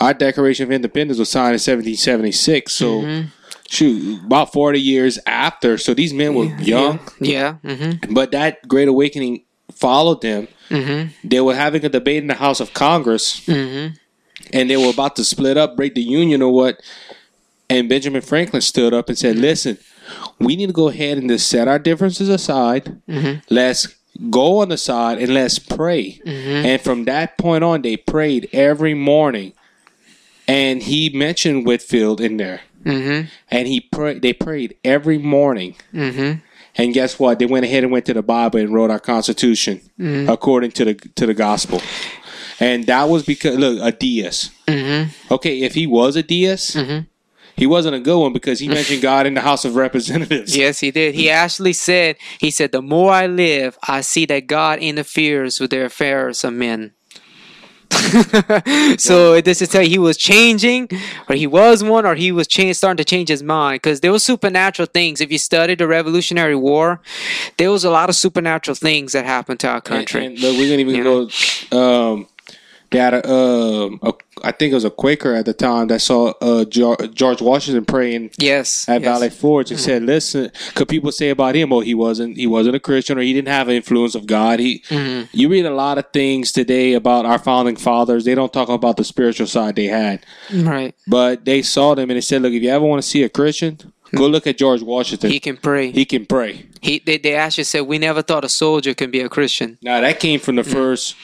[0.00, 2.72] our Declaration of Independence was signed in 1776.
[2.72, 3.28] So, Mm-hmm.
[3.68, 5.78] Shoot, about 40 years after.
[5.78, 7.56] So these men were young, Yeah.
[7.64, 8.12] Mm-hmm.
[8.14, 10.48] but that Great Awakening followed them.
[10.68, 11.28] Mm-hmm.
[11.28, 13.94] They were having a debate in the House of Congress Mm-hmm.
[14.52, 16.80] and they were about to split up, break the union or what.
[17.70, 19.78] And Benjamin Franklin stood up and said, "Listen,
[20.38, 23.00] we need to go ahead and just set our differences aside.
[23.48, 23.88] Let's
[24.30, 28.92] go on the side and let's pray." And from that point on, they prayed every
[28.94, 29.54] morning.
[30.46, 33.28] And he mentioned Whitefield in there, Mm-hmm.
[33.50, 34.22] and he prayed.
[34.22, 35.76] They prayed every morning.
[35.92, 36.40] Mm-hmm.
[36.76, 37.38] And guess what?
[37.38, 39.80] They went ahead and went to the Bible and wrote our Constitution
[40.28, 41.80] according to the to the gospel.
[42.60, 44.50] And that was because look, a deist.
[44.66, 45.34] Mm-hmm.
[45.34, 46.76] Okay, if he was a deist,
[47.56, 50.56] he wasn't a good one because he mentioned God in the House of Representatives.
[50.56, 51.14] Yes, he did.
[51.14, 55.70] He actually said, he said, the more I live, I see that God interferes with
[55.70, 56.92] the affairs of men.
[58.98, 60.88] so this is you he was changing,
[61.28, 63.82] or he was one, or he was change, starting to change his mind.
[63.82, 65.20] Because there was supernatural things.
[65.20, 67.00] If you studied the Revolutionary War,
[67.58, 70.26] there was a lot of supernatural things that happened to our country.
[70.26, 71.28] and look, we're gonna even You
[71.70, 72.10] go.
[72.12, 72.26] Um,
[72.94, 76.00] they had a, um, a, I think it was a Quaker at the time that
[76.00, 79.08] saw uh, George, Washington praying yes, at yes.
[79.10, 82.76] Valley Forge and said, "Listen, because people say about him, oh, he wasn't, he wasn't
[82.76, 84.60] a Christian, or he didn't have an influence of God.
[84.60, 85.24] He, Mm-hmm.
[85.32, 88.24] you read a lot of things today about our founding fathers.
[88.24, 90.94] They don't talk about the spiritual side they had, right.
[91.06, 93.28] but they saw them and they said, look, if you ever want to see a
[93.28, 93.78] Christian,
[94.14, 95.30] go look at George Washington.
[95.30, 95.90] He can pray.
[95.90, 96.66] he can pray.
[96.80, 99.78] He they, they actually said we never thought a soldier can be a Christian.
[99.82, 100.72] Now that came from the Mm-hmm.
[100.72, 101.16] first.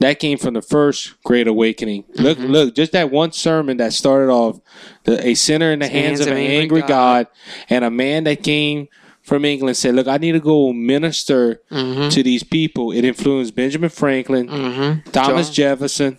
[0.00, 2.04] That came from the first Great Awakening.
[2.14, 2.46] Look, Mm-hmm.
[2.52, 4.60] look, just that one sermon that started off
[5.04, 7.26] the, a sinner in the hands, of an angry God.
[7.68, 8.86] and a man that came
[9.22, 12.10] from England said, "Look, I need to go minister Mm-hmm.
[12.10, 15.10] to these people." It influenced Benjamin Franklin, Mm-hmm.
[15.10, 16.18] Thomas John- Jefferson,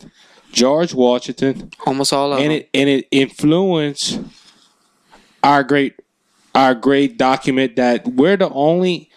[0.51, 2.57] George Washington, Almost all of and them.
[2.59, 4.19] it and it influenced
[5.43, 5.95] our great
[6.55, 9.08] our great document that we're the only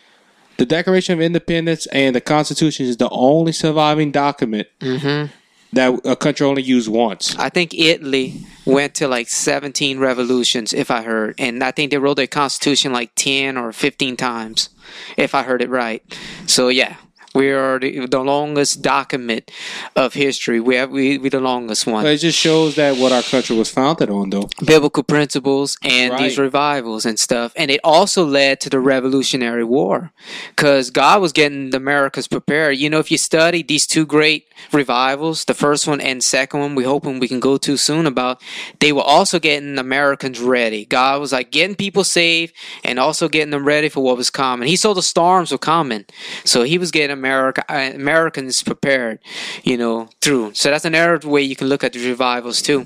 [0.58, 5.32] the Declaration of Independence and the Constitution is the only surviving document Mm-hmm.
[5.72, 7.34] that a country only used once.
[7.38, 11.34] I think Italy went to like 17 revolutions, if I heard.
[11.38, 14.68] And I think they wrote their constitution like 10 or 15 times,
[15.16, 16.02] if I heard it right.
[16.46, 16.96] So, yeah.
[17.34, 19.50] We are the, the longest document
[19.96, 20.60] of history.
[20.60, 22.04] We have we we the longest one.
[22.04, 24.48] But it just shows that what our country was founded on, though.
[24.64, 27.52] biblical principles and these revivals and stuff.
[27.56, 30.12] And it also led to the Revolutionary War
[30.50, 32.76] because God was getting the Americas prepared.
[32.78, 36.74] You know, if you study these two great revivals, the first one and second one,
[36.74, 38.40] we hoping we can go to soon about,
[38.80, 40.84] they were also getting Americans ready.
[40.84, 44.68] God was like getting people saved and also getting them ready for what was coming.
[44.68, 46.04] He saw the storms were coming,
[46.44, 49.18] so he was getting America uh, Americans prepared.
[49.64, 50.54] You know, through.
[50.54, 52.80] So that's another way you can look at the revivals too.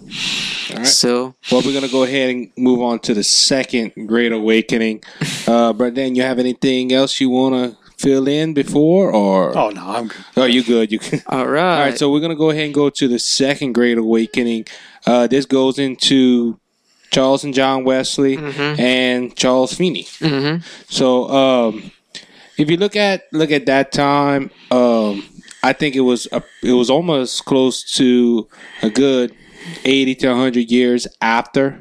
[0.70, 0.87] All right.
[0.87, 5.03] So Well, we're gonna go ahead and move on to the second Great Awakening.
[5.49, 9.85] Uh, but then you have anything else you wanna fill in before, or Oh no,
[9.96, 10.25] I'm good.
[10.37, 10.90] oh, you good?
[10.90, 11.22] You can.
[11.29, 11.75] All right.
[11.79, 14.66] All right, so we're gonna go ahead and go to the second Great Awakening.
[15.07, 16.59] Uh, this goes into
[17.12, 20.03] Charles and John Wesley and Charles Finney.
[20.18, 20.64] Mhm.
[20.88, 21.92] So, um,
[22.59, 25.25] if you look at look at that time, um,
[25.62, 28.49] I think it was a, it was almost close to
[28.83, 29.35] a good
[29.85, 31.79] eighty to hundred years after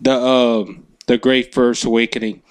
[0.00, 2.42] the um, the Great First Awakening.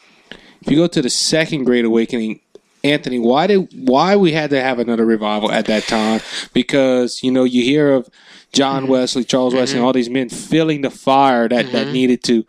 [0.62, 2.40] If you go to the second Great Awakening,
[2.84, 6.22] Anthony, why did why we had to have another revival at that time?
[6.54, 8.10] Because you know you hear of
[8.54, 12.46] John Wesley, Charles Wesley, and all these men feeling the fire that that needed to,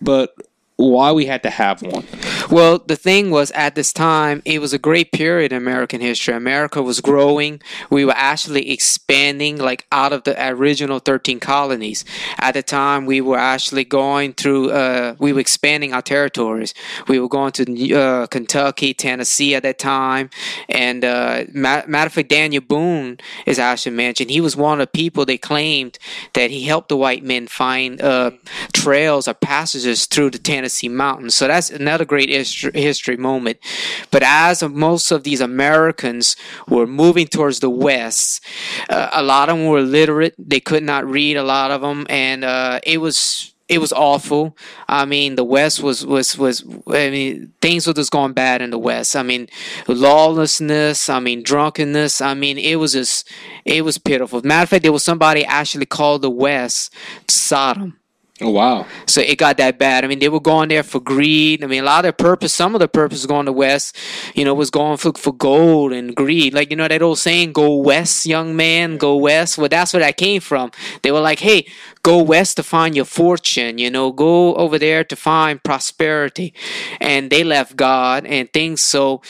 [0.00, 0.34] but
[0.76, 2.04] why we had to have one?
[2.50, 6.34] Well, the thing was, at this time, it was a great period in American history.
[6.34, 7.60] America was growing.
[7.90, 12.04] We were actually expanding, like out of the original 13 colonies.
[12.38, 16.74] At the time, we were actually going through, uh, we were expanding our territories.
[17.08, 20.30] We were going to uh, Kentucky, Tennessee at that time.
[20.68, 24.30] And uh, matter of fact, Daniel Boone is actually mentioned.
[24.30, 25.98] He was one of the people they claimed
[26.34, 28.32] that he helped the white men find uh,
[28.72, 31.34] trails or passages through the Tennessee mountains.
[31.34, 33.58] So that's another great history, history moment.
[34.10, 36.36] But as most of these Americans
[36.68, 38.44] were moving towards the west,
[38.88, 40.34] uh, a lot of them were illiterate.
[40.38, 41.36] They could not read.
[41.36, 44.54] A lot of them, and uh, it was it was awful.
[44.86, 46.62] I mean, the West was was was.
[46.88, 49.16] I mean, things were just going bad in the West.
[49.16, 49.48] I mean,
[49.88, 51.08] lawlessness.
[51.08, 52.20] I mean, drunkenness.
[52.20, 53.30] I mean, it was just
[53.64, 54.42] it was pitiful.
[54.42, 56.94] Matter of fact, there was somebody actually called the West
[57.28, 57.98] Sodom.
[58.40, 58.86] Oh wow!
[59.06, 60.04] So it got that bad.
[60.04, 61.62] I mean, they were going there for greed.
[61.62, 63.96] I mean, a lot of their purpose, some of the purpose going to West,
[64.34, 66.54] you know, was going for, for gold and greed.
[66.54, 69.58] Like, you know, that old saying, go West, young man, go West.
[69.58, 70.72] Well, that's where that came from.
[71.02, 71.66] They were like, hey,
[72.02, 76.54] go West to find your fortune, you know, go over there to find prosperity.
[77.00, 78.80] And they left God and things.
[78.80, 79.20] So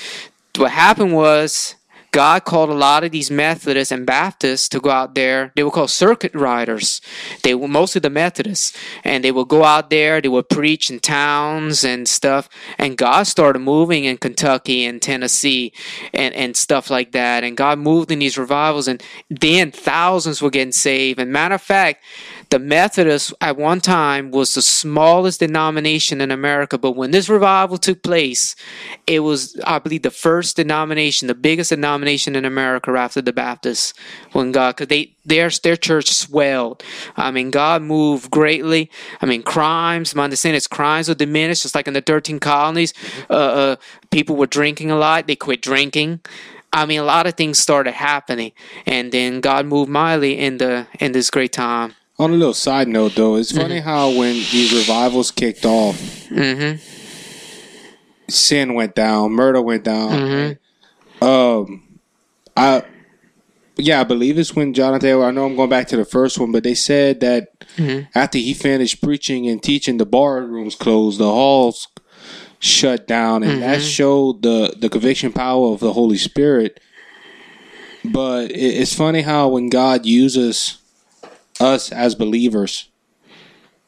[0.56, 1.74] what happened was,
[2.12, 5.50] God called a lot of these Methodists and Baptists to go out there.
[5.56, 7.00] They were called circuit riders.
[7.42, 10.20] They were mostly the Methodists, and they would go out there.
[10.20, 12.50] They would preach in towns and stuff.
[12.78, 15.72] And God started moving in Kentucky and Tennessee
[16.12, 17.44] and, and stuff like that.
[17.44, 21.18] And God moved in these revivals, and then thousands were getting saved.
[21.18, 22.04] And matter of fact,
[22.52, 27.78] the Methodists at one time was the smallest denomination in America, but when this revival
[27.78, 28.54] took place,
[29.06, 33.94] it was, I believe, the first denomination, the biggest denomination in America after the Baptists.
[34.32, 36.82] When God, because they their their church swelled.
[37.16, 38.90] I mean, God moved greatly.
[39.22, 40.14] I mean, crimes.
[40.14, 42.92] My understanding is crimes were diminished, just like in the thirteen colonies.
[43.30, 43.76] Uh, uh,
[44.10, 45.26] people were drinking a lot.
[45.26, 46.20] They quit drinking.
[46.70, 48.52] I mean, a lot of things started happening,
[48.84, 51.94] and then God moved mightily in the in this great time.
[52.22, 56.74] On a little side note, though, it's funny how when these revivals kicked off, hmm
[58.28, 60.12] sin went down, murder went down.
[61.20, 61.98] Um,
[62.56, 62.82] I
[63.76, 65.20] yeah, I believe it's when Jonathan.
[65.20, 67.48] I know I'm going back to the first one, but they said that
[68.14, 71.88] after he finished preaching and teaching, the bar rooms closed, the halls
[72.60, 76.80] shut down, and that showed the the conviction power of the Holy Spirit.
[78.04, 80.78] But it, it's funny how when God uses
[81.60, 82.88] us as believers,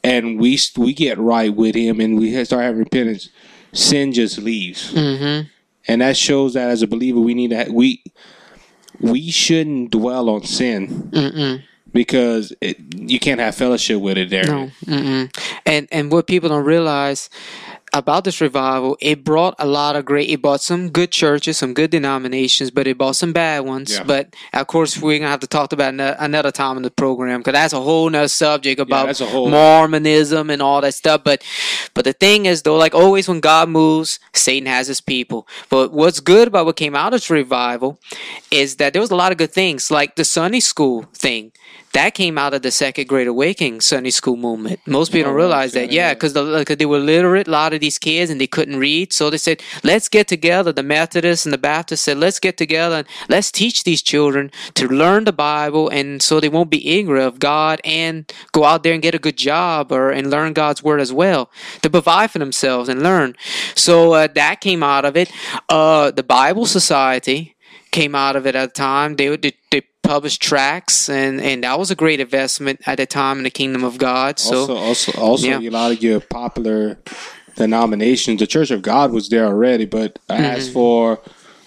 [0.03, 3.31] and we we get right with Him, and we start having repentance,
[3.73, 5.41] sin just leaves hmm
[5.87, 8.03] and that shows that as a believer we need to we
[9.01, 11.63] we shouldn't dwell on sin Mm-mm.
[11.93, 14.71] because it, you can't have fellowship with it there No.
[14.87, 15.37] Mm-mm.
[15.67, 17.29] And and what people don't realize
[17.95, 20.29] about this revival, it brought a lot of great.
[20.29, 23.93] It brought some good churches, some good denominations, but it brought some bad ones.
[23.93, 24.03] Yeah.
[24.03, 27.41] But of course, we're gonna have to talk about ano- another time in the program
[27.41, 31.23] because that's a whole nother subject about whole- Mormonism and all that stuff.
[31.25, 31.43] But
[31.95, 35.47] but the thing is, though, like always, when God moves, Satan has his people.
[35.71, 37.99] But what's good about what came out of this revival
[38.51, 41.53] is that there was a lot of good things, like the Sunday school thing
[41.95, 44.81] that came out of the Second Great Awakening Sunday school movement.
[44.87, 45.91] Most people don't Oh, realize that.
[45.91, 46.13] yeah.
[46.15, 49.13] because the, 'cause they were literate, a lot of these kids, and they couldn't read.
[49.13, 50.73] So they said, let's get together.
[50.73, 54.89] The Methodists and the Baptists said, let's get together and let's teach these children to
[54.89, 58.93] learn the Bible, and so they won't be ignorant of God and go out there
[58.93, 61.51] and get a good job or and learn God's word as well
[61.83, 63.37] to provide for themselves and learn.
[63.77, 65.31] So uh, that came out of it.
[65.69, 67.57] Uh, the Bible Society
[67.93, 69.15] came out of it at the time.
[69.17, 73.39] They they, they published tracts, and and that was a great investment at the time
[73.39, 74.39] in the kingdom of God.
[74.39, 75.59] So also, also, also, yeah.
[75.59, 76.99] a lot of your popular
[77.57, 79.87] denominations, the Church of God was there already.
[79.87, 80.73] But as Mm-hmm.
[80.73, 81.21] for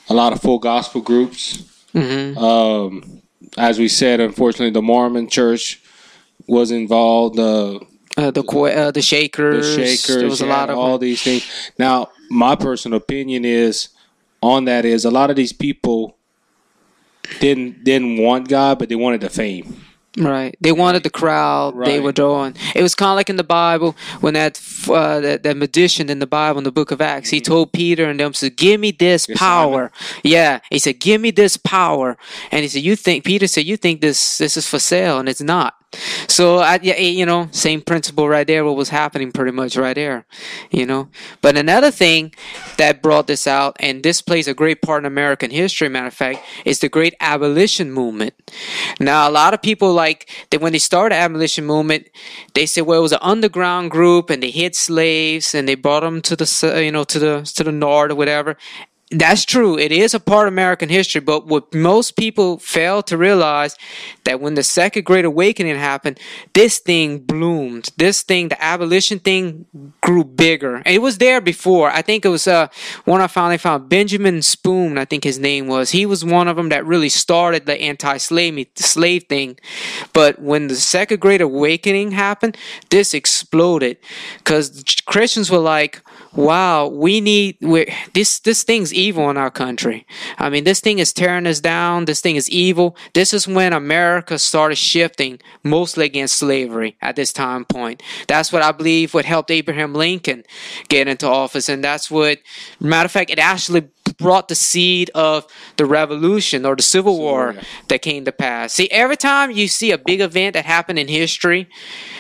[0.10, 2.38] a lot of full gospel groups, Mm-hmm.
[2.38, 3.21] um,
[3.58, 5.82] as we said, unfortunately, the Mormon Church
[6.47, 7.39] was involved.
[7.39, 7.80] Uh,
[8.17, 10.97] uh, the Qu- uh, the the Shakers, Shakers, there was a you lot of all
[10.97, 11.08] them.
[11.08, 11.71] these things.
[11.80, 13.89] Now, my personal opinion is
[14.41, 16.16] on that is a lot of these people
[17.39, 19.83] didn't didn't want God, but they wanted the fame.
[20.17, 20.57] Right.
[20.59, 21.85] They wanted the crowd.
[21.85, 22.55] They were drawing.
[22.73, 24.59] It was kind of like in the Bible when that
[24.89, 28.09] uh, that, that magician in the Bible in the book of Acts, he told Peter
[28.09, 29.91] and them, said, "Give me this power."
[30.23, 32.17] Yeah, he said, "Give me this power."
[32.51, 35.29] And he said, "You think?" Peter said, "You think this this is for sale, and
[35.29, 35.76] it's not."
[36.28, 38.65] So yeah, you know, same principle right there.
[38.65, 40.26] What was happening, pretty much right there,
[40.69, 41.10] you know.
[41.41, 42.34] But another thing
[42.78, 45.88] that brought this out, and this plays a great part in American history.
[45.89, 48.34] Matter of fact, is the Great Abolition Movement.
[49.00, 52.10] Now, a lot of people like that when they started abolition movement,
[52.54, 56.02] they said, well, it was an underground group, and they hid slaves, and they brought
[56.02, 58.58] them to the you know to the to the north or whatever.
[59.10, 59.78] That's true.
[59.78, 63.78] It is a part of American history, but what most people fail to realize
[64.26, 66.20] that when the Second Great Awakening happened,
[66.54, 67.89] this thing bloomed.
[67.96, 69.65] This thing, the abolition thing,
[70.02, 70.84] grew bigger.
[70.86, 71.89] It was there before.
[71.89, 72.67] I think it was uh,
[73.06, 74.98] one I finally found, Benjamin Spoon.
[74.98, 75.91] I think his name was.
[75.91, 79.58] He was one of them that really started the anti-slave slave thing.
[80.12, 82.58] But when the Second Great Awakening happened,
[82.89, 84.00] this exploded
[84.39, 86.02] because Christians were like,
[86.33, 88.39] "Wow, we need we're, this.
[88.39, 90.05] This thing's evil in our country.
[90.37, 92.05] I mean, this thing is tearing us down.
[92.05, 92.95] This thing is evil.
[93.13, 98.01] This is when America started shifting mostly against slavery at this time point.
[98.27, 100.43] That's what I believe what helped Abraham Lincoln
[100.89, 102.39] get into office, and that's what,
[102.79, 105.45] matter of fact, it actually brought the seed of
[105.77, 107.63] the revolution or the civil war yeah.
[107.87, 108.73] that came to pass.
[108.73, 111.69] See, every time you see a big event that happened in history,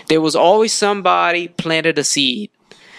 [0.07, 2.51] there was always somebody planted a seed.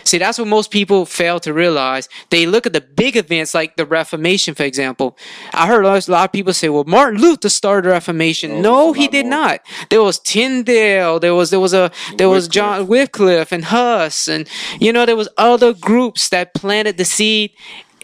[0.09, 2.09] See, that's what most people fail to realize.
[2.31, 5.19] They look at the big events like the Reformation, for example.
[5.53, 8.93] I heard a lot of people say, "Well, Martin Luther started the Reformation." Oh, no,
[8.95, 9.39] he did more.
[9.39, 9.61] not.
[9.91, 11.21] There was Tyndale.
[11.21, 14.49] There was there was a there was John Wycliffe and Huss, and
[14.81, 17.51] you know there was other groups that planted the seed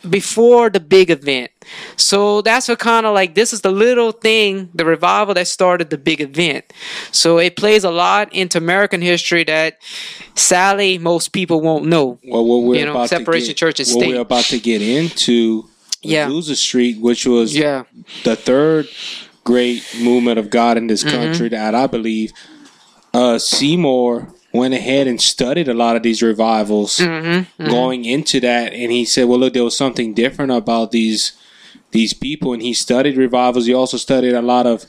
[0.08, 1.50] before the big event.
[1.96, 5.90] So that's what kind of like this is the little thing, the revival that started
[5.90, 6.72] the big event.
[7.10, 9.78] So it plays a lot into American history that
[10.34, 12.18] sadly most people won't know.
[12.26, 14.14] Well, what we're You know, about separation get, church and what state.
[14.14, 15.68] we're about to get into,
[16.02, 16.28] Yeah.
[16.28, 17.84] Azusa Street, which was Yeah.
[18.24, 18.88] the third
[19.44, 21.16] great movement of God in this Mm-hmm.
[21.16, 22.32] country that I believe
[23.14, 27.66] uh, Seymour went ahead and studied a lot of these revivals Mm-hmm.
[27.66, 31.32] going into that, and he said, "Well, look, there was something different about these
[31.90, 33.66] these people," and he studied revivals.
[33.66, 34.86] He also studied a lot of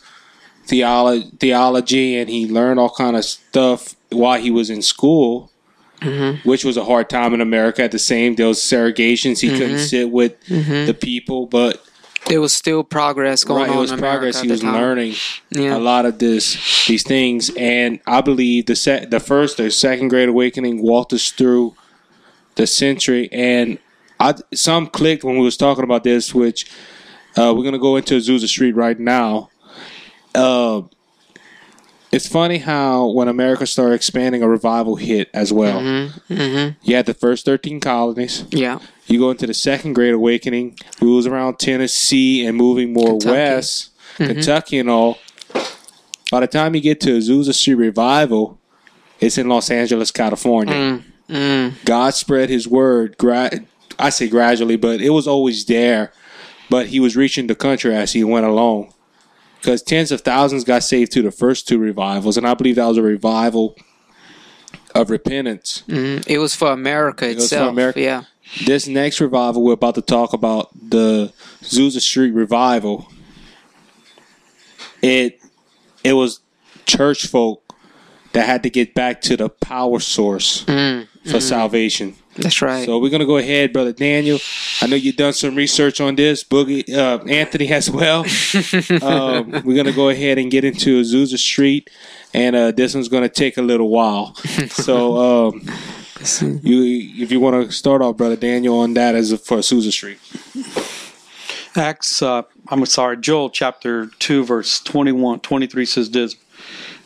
[0.67, 5.51] theology, theology, and he learned all kind of stuff while he was in school.
[6.01, 6.47] Mm-hmm.
[6.47, 8.35] Which was a hard time in America at the same.
[8.35, 9.39] There was segregations.
[9.39, 9.85] He couldn't Mm-hmm.
[9.95, 11.81] sit with the people, but
[12.27, 14.41] There was still progress going right, on it was progress.
[14.41, 14.73] He the was time.
[14.73, 15.13] learning
[15.51, 15.77] Yeah.
[15.77, 20.07] a lot of this these things, and I believe the set the first or second
[20.09, 21.75] Great Awakening walked us through
[22.55, 23.77] the century, and
[24.19, 26.65] I some clicked when we was talking about this, which
[27.37, 29.49] uh, we're gonna go into Azusa Street right now.
[30.33, 30.81] Uh,
[32.11, 35.81] it's funny how when America started expanding, a revival hit as well.
[35.81, 36.77] Mm-hmm.
[36.81, 38.45] You had the first thirteen colonies.
[38.51, 38.79] Yeah.
[39.07, 43.31] You go into the second Great Awakening, it was around Tennessee and moving more Kentucky.
[43.31, 45.19] west, Kentucky and all.
[46.31, 48.59] By the time you get to Azusa Street Revival,
[49.19, 51.03] it's in Los Angeles, California.
[51.29, 51.85] Mm.
[51.85, 53.17] God spread His word.
[53.17, 53.51] Gra-
[53.99, 56.11] I say gradually, but it was always there.
[56.69, 58.91] But He was reaching the country as He went along,
[59.61, 62.87] because tens of thousands got saved through the first two revivals, and I believe that
[62.87, 63.75] was a revival
[64.95, 65.83] of repentance.
[65.87, 66.25] Mm.
[66.27, 67.71] It was for America was for itself.
[67.71, 68.01] America.
[68.01, 68.23] Yeah.
[68.65, 73.07] This next revival we're about to talk about the Azusa Street revival
[75.01, 75.41] it
[76.03, 76.39] it was
[76.85, 77.61] church folk
[78.33, 81.07] that had to get back to the power source Mm.
[81.29, 82.85] for salvation That's right.
[82.85, 84.39] So we're gonna go ahead, brother Daniel.
[84.81, 86.43] I know you've done some research on this.
[86.43, 88.25] Boogie, uh, Anthony as well.
[89.01, 91.89] um, we're gonna go ahead and get into Azusa Street,
[92.33, 94.35] and uh, this one's gonna take a little while.
[94.69, 95.61] So, um,
[96.41, 99.91] you, if you want to start off, brother Daniel, on that as a, for Azusa
[99.91, 100.19] Street.
[101.75, 106.35] Acts, uh, I'm sorry, Joel chapter 2, verse 21, 23 says this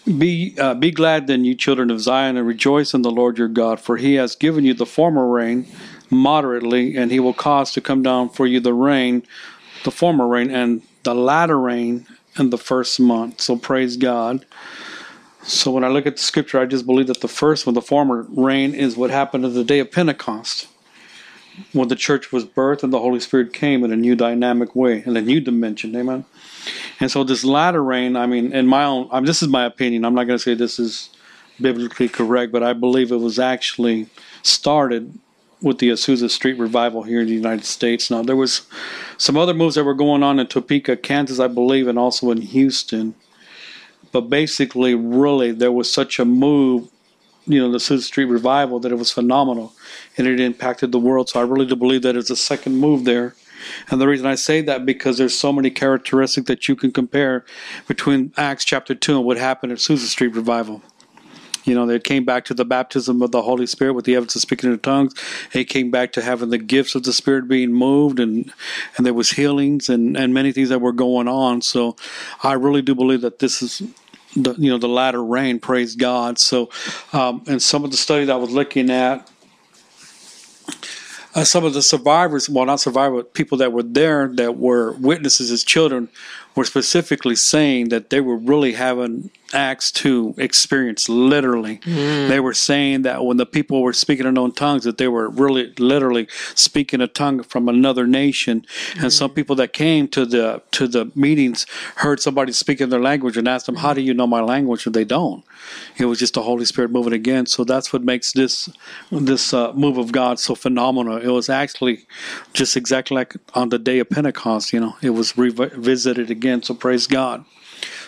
[0.05, 3.47] Be, uh, be glad then, you children of Zion, and rejoice in the Lord your
[3.47, 5.65] God, for he has given you the former rain
[6.11, 9.23] moderately, and he will cause to come down for you the rain,
[9.85, 12.05] the former rain, and the latter rain
[12.37, 13.41] in the first month.
[13.41, 14.45] So praise God.
[15.49, 17.81] So when I look at the scripture, I just believe that the first one, the
[17.81, 20.67] former rain, is what happened on the day of Pentecost
[21.73, 25.03] when the church was birthed and the Holy Spirit came in a new dynamic way,
[25.03, 25.95] in a new dimension.
[25.95, 26.23] Amen.
[26.99, 29.65] And so this latter rain, I mean, in my own, I mean, this is my
[29.65, 30.05] opinion.
[30.05, 31.09] I'm not going to say this is
[31.59, 34.07] biblically correct, but I believe it was actually
[34.43, 35.17] started
[35.63, 38.11] with the Azusa Street revival here in the United States.
[38.11, 38.61] Now there was
[39.17, 42.41] some other moves that were going on in Topeka, Kansas, I believe, and also in
[42.41, 43.15] Houston.
[44.11, 46.89] But basically, really, there was such a move
[47.49, 49.73] you know the Azusa Street revival that it was phenomenal
[50.17, 51.29] and it impacted the world.
[51.29, 53.35] So I really do believe that it's a second move there.
[53.89, 57.43] And the reason I say that because there's so many characteristics that you can compare
[57.87, 60.81] between Acts chapter two and what happened at Azusa Street revival.
[61.65, 64.35] You know, they came back to the baptism of the Holy Spirit with the evidence
[64.35, 65.13] of speaking in tongues.
[65.53, 68.51] They came back to having the gifts of the Spirit being moved, and
[68.97, 71.61] and there was healings and and many things that were going on.
[71.61, 71.95] So,
[72.43, 73.81] I really do believe that this is
[74.35, 75.59] the you know the latter rain.
[75.59, 76.39] Praise God.
[76.39, 76.69] So,
[77.13, 79.29] um, and some of the studies I was looking at,
[81.41, 84.93] uh, some of the survivors, well, not survivors, but people that were there that were
[84.93, 86.09] witnesses as children,
[86.55, 91.79] were specifically saying that they were really having Acts 2 experience literally.
[92.27, 95.29] They were saying that when the people were speaking in unknown tongues, that they were
[95.29, 98.65] really literally speaking a tongue from another nation.
[98.99, 101.65] And some people that came to the to the meetings
[101.97, 104.85] heard somebody speaking their language and asked them, How do you know my language?
[104.85, 105.43] And they don't.
[105.97, 107.45] It was just the Holy Spirit moving again.
[107.45, 108.69] So that's what makes this
[109.11, 111.17] this uh, move of God so phenomenal.
[111.17, 112.05] It was actually
[112.53, 114.73] just exactly like on the day of Pentecost.
[114.73, 116.63] You know, it was revisited again.
[116.63, 117.45] So praise God.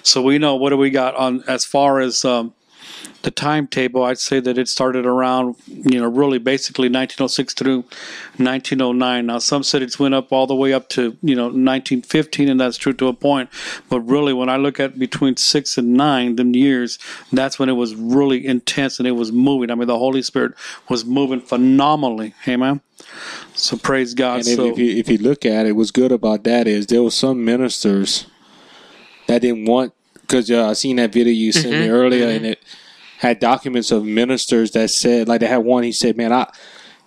[0.03, 2.53] So we know what do we got on as far as um,
[3.23, 4.03] the timetable.
[4.03, 7.77] I'd say that it started around you know really basically 1906 through
[8.37, 9.25] 1909.
[9.25, 12.77] Now some cities went up all the way up to you know 1915, and that's
[12.77, 13.49] true to a point.
[13.89, 16.99] But really, when I look at between six and nine, them years,
[17.31, 19.71] that's when it was really intense and it was moving.
[19.71, 20.53] I mean, the Holy Spirit
[20.89, 22.33] was moving phenomenally.
[22.47, 22.81] Amen.
[23.53, 24.39] So praise God.
[24.39, 26.87] And if, so if you if you look at it, what's good about that is
[26.87, 28.25] there were some ministers
[29.27, 29.93] that didn't want
[30.31, 32.63] because uh, I seen that video you sent me earlier, and it
[33.17, 35.83] had documents of ministers that said like they had one.
[35.83, 36.49] He said, "Man, I."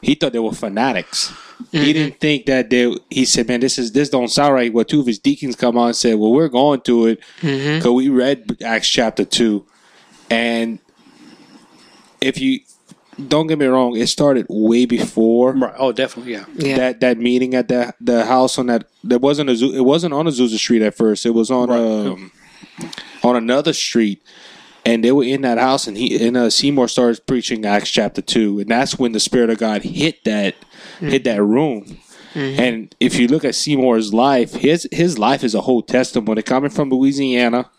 [0.03, 1.33] He thought they were fanatics.
[1.73, 2.95] He didn't think that they.
[3.09, 5.79] He said, "Man, this is this don't sound right." Well, two of his deacons come
[5.79, 9.65] on and said, "Well, we're going to it because we read Acts chapter two,
[10.29, 10.79] and
[12.21, 12.61] if you
[13.29, 15.75] don't get me wrong, it started way before right.
[15.79, 16.33] Oh, definitely.
[16.33, 16.45] Yeah.
[16.57, 16.77] yeah.
[16.77, 20.13] that that meeting at the the house on that there wasn't a Zoo- it wasn't
[20.13, 21.25] on Azusa Street at first.
[21.25, 22.33] It was on um,
[23.25, 24.23] on another street,
[24.85, 25.87] and they were in that house.
[25.87, 29.51] And he and uh, Seymour started preaching Acts chapter two, and that's when the Spirit
[29.51, 30.55] of God hit that
[31.11, 31.99] hit that room.
[32.61, 36.43] And if you look at Seymour's life, his his life is a whole testimony.
[36.43, 37.71] Coming from Louisiana,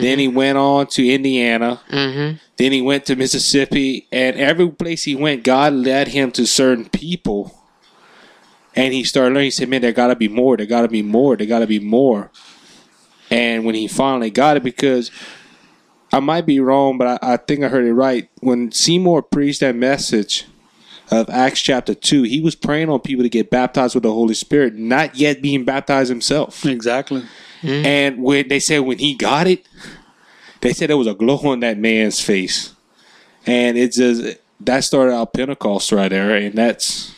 [0.00, 1.80] then he went on to Indiana.
[1.90, 2.36] mm-hmm.
[2.56, 6.88] Then he went to Mississippi, and every place he went, God led him to certain
[6.88, 7.52] people.
[8.74, 9.46] And he started learning.
[9.46, 10.56] He said, "Man, there got to be more.
[10.56, 11.36] There got to be more.
[11.36, 12.30] There got to be more."
[13.30, 15.10] And when he finally got it, because
[16.12, 18.28] I might be wrong, but I, I think I heard it right.
[18.40, 20.46] When Seymour preached that message
[21.10, 24.34] of Acts chapter two, he was praying on people to get baptized with the Holy
[24.34, 26.64] Spirit, not yet being baptized himself.
[26.64, 27.24] Exactly.
[27.62, 27.84] Mm.
[27.84, 29.66] And when they said when he got it,
[30.60, 32.74] they said there was a glow on that man's face,
[33.44, 37.14] and it just that started out Pentecost right there, and that's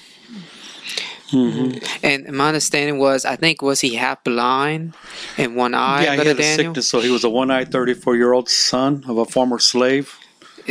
[1.30, 2.04] Mm-hmm.
[2.04, 4.94] And my understanding was, I think, was he half blind
[5.36, 6.56] and one eye, yeah, he had a Daniel?
[6.68, 10.18] sickness, so he was a one-eyed, 34-year-old son of a former slave.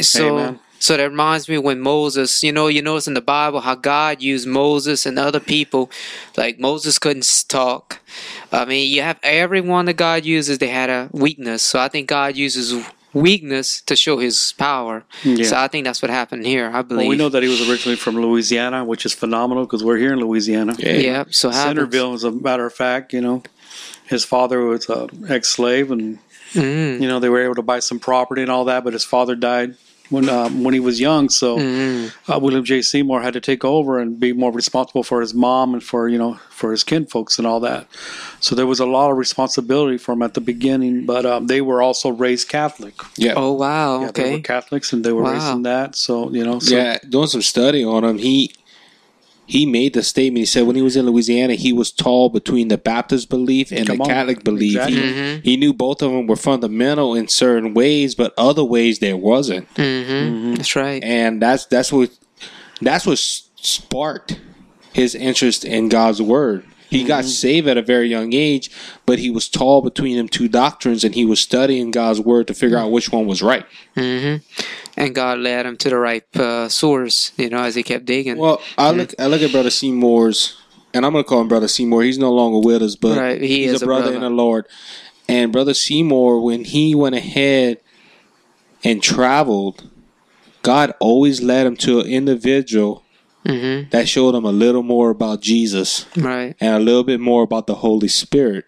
[0.02, 0.60] So, Amen.
[0.80, 4.22] so that reminds me when Moses, you know, you notice in the Bible how God
[4.22, 5.90] used Moses and other people.
[6.36, 8.00] Like Moses couldn't talk.
[8.52, 11.64] I mean, you have everyone that God uses, they had a weakness.
[11.64, 12.74] So I think God uses
[13.22, 15.04] weakness to show His power.
[15.24, 15.46] Yeah.
[15.46, 16.70] So I think that's what happened here.
[16.74, 17.00] I believe.
[17.08, 20.14] Well, we know that he was originally from Louisiana, which is phenomenal because we're here
[20.14, 20.76] in Louisiana.
[20.80, 21.26] Yeah.
[21.30, 21.64] So happens.
[21.78, 23.44] Centerville, as a matter of fact, you know,
[24.08, 26.20] his father was an ex-slave, and
[26.54, 27.02] Mm.
[27.02, 29.36] you know they were able to buy some property and all that, but his father
[29.36, 29.76] died
[30.10, 31.30] when um, when he was young.
[31.30, 31.58] So
[32.28, 32.82] uh, William J.
[32.82, 36.18] Seymour had to take over and be more responsible for his mom and for you
[36.18, 37.88] know for his kinfolks and all that.
[38.40, 41.06] So there was a lot of responsibility for him at the beginning.
[41.06, 42.96] But um, they were also raised Catholic.
[43.16, 43.34] Yeah.
[43.36, 44.02] Oh wow.
[44.02, 44.42] Yeah, they were okay.
[44.42, 45.96] Catholics and they were raised in that.
[45.96, 46.60] So you know.
[46.60, 48.54] So, yeah, doing some study on him, he
[49.48, 50.40] he made the statement.
[50.40, 53.88] He said when he was in Louisiana, he was tall between the Baptist belief and
[53.88, 54.10] Come the on.
[54.10, 54.76] Catholic belief.
[54.76, 55.02] Exactly.
[55.02, 55.42] He, mm-hmm.
[55.42, 59.74] he knew both of them were fundamental in certain ways, but other ways there wasn't.
[59.76, 60.12] Mm-hmm.
[60.12, 60.54] mm-hmm.
[60.56, 61.02] That's right.
[61.02, 62.12] And that's that's what
[62.82, 64.40] that's what sparked
[64.94, 66.66] his interest in God's word.
[66.90, 67.30] He got mm-hmm.
[67.30, 68.72] saved at a very young age,
[69.06, 72.54] but he was tall between them two doctrines, and he was studying God's word to
[72.54, 73.66] figure out which one was right.
[74.98, 78.38] And God led him to the right uh, source, you know, as he kept digging.
[78.38, 80.58] Well, I look I look at Brother Seymour's,
[80.94, 82.04] and I'm gonna call him Brother Seymour.
[82.04, 84.16] He's no longer with us, but Right, he he's is a a brother, brother.
[84.16, 84.66] in the Lord.
[85.30, 87.78] And Brother Seymour, when he went ahead
[88.84, 89.88] and traveled,
[90.64, 93.04] God always led him to an individual
[93.46, 96.56] hmm that showed him a little more about Jesus Right.
[96.60, 98.66] and a little bit more about the Holy Spirit.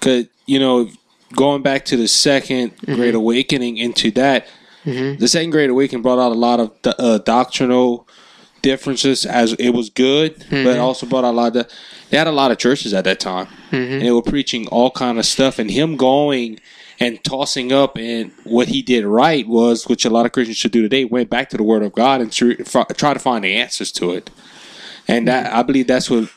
[0.00, 0.88] Cause you know,
[1.34, 4.46] going back to the 2nd Great Awakening into that,
[4.86, 5.18] Mm-hmm.
[5.18, 8.08] the Second Great Awakening brought out a lot of uh, doctrinal
[8.62, 9.26] differences.
[9.26, 10.80] As it was good, but mm-hmm.
[10.80, 11.68] also brought out a lot of.
[12.10, 13.74] They had a lot of churches at that time, mm-hmm.
[13.76, 15.58] and they were preaching all kind of stuff.
[15.58, 16.60] And him going
[16.98, 20.72] and tossing up, and what he did right was, which a lot of Christians should
[20.72, 23.44] do today, went back to the Word of God and tr- f- try to find
[23.44, 24.30] the answers to it.
[25.08, 26.30] And that I believe that's what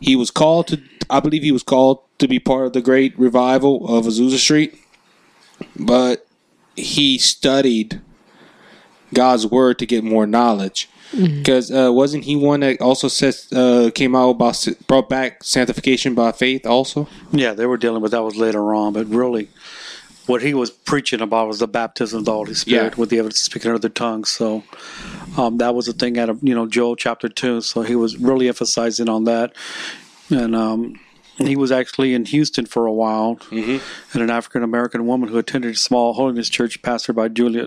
[0.00, 0.82] he was called to.
[1.10, 4.78] I believe he was called to be part of the great revival of Azusa Street,
[5.76, 6.26] but
[6.76, 8.00] he studied
[9.12, 10.88] God's word to get more knowledge.
[11.16, 15.44] Because uh, wasn't he one that also says uh, came out about s- brought back
[15.44, 17.06] sanctification by faith also?
[17.30, 19.48] Yeah, they were dealing with that was later on, but really,
[20.26, 23.00] what he was preaching about was the baptism of the Holy Spirit Yeah.
[23.00, 24.30] with the evidence of speaking in other tongues.
[24.32, 24.64] So
[25.36, 27.60] um, that was the thing out of you know Joel chapter two.
[27.60, 29.52] So he was really emphasizing on that,
[30.30, 30.98] and um,
[31.38, 33.78] he was actually in Houston for a while, mm-hmm.
[34.12, 37.66] and an African American woman who attended a small holiness church pastored by Julia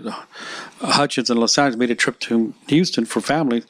[0.80, 3.64] Hutchins in Los Angeles made a trip to Houston for family.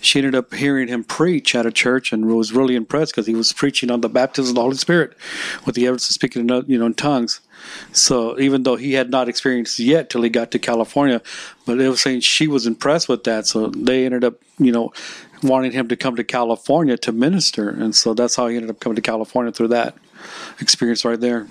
[0.00, 3.34] She ended up hearing him preach at a church and was really impressed because he
[3.34, 5.16] was preaching on the baptism of the Holy Spirit
[5.66, 7.40] with the evidence of speaking in you know in tongues.
[7.92, 11.20] So even though he had not experienced it yet till he got to California,
[11.66, 13.46] but they were saying she was impressed with that.
[13.46, 14.92] So they ended up you know
[15.42, 18.80] wanting him to come to California to minister, and so that's how he ended up
[18.80, 19.94] coming to California through that
[20.60, 21.46] experience right there.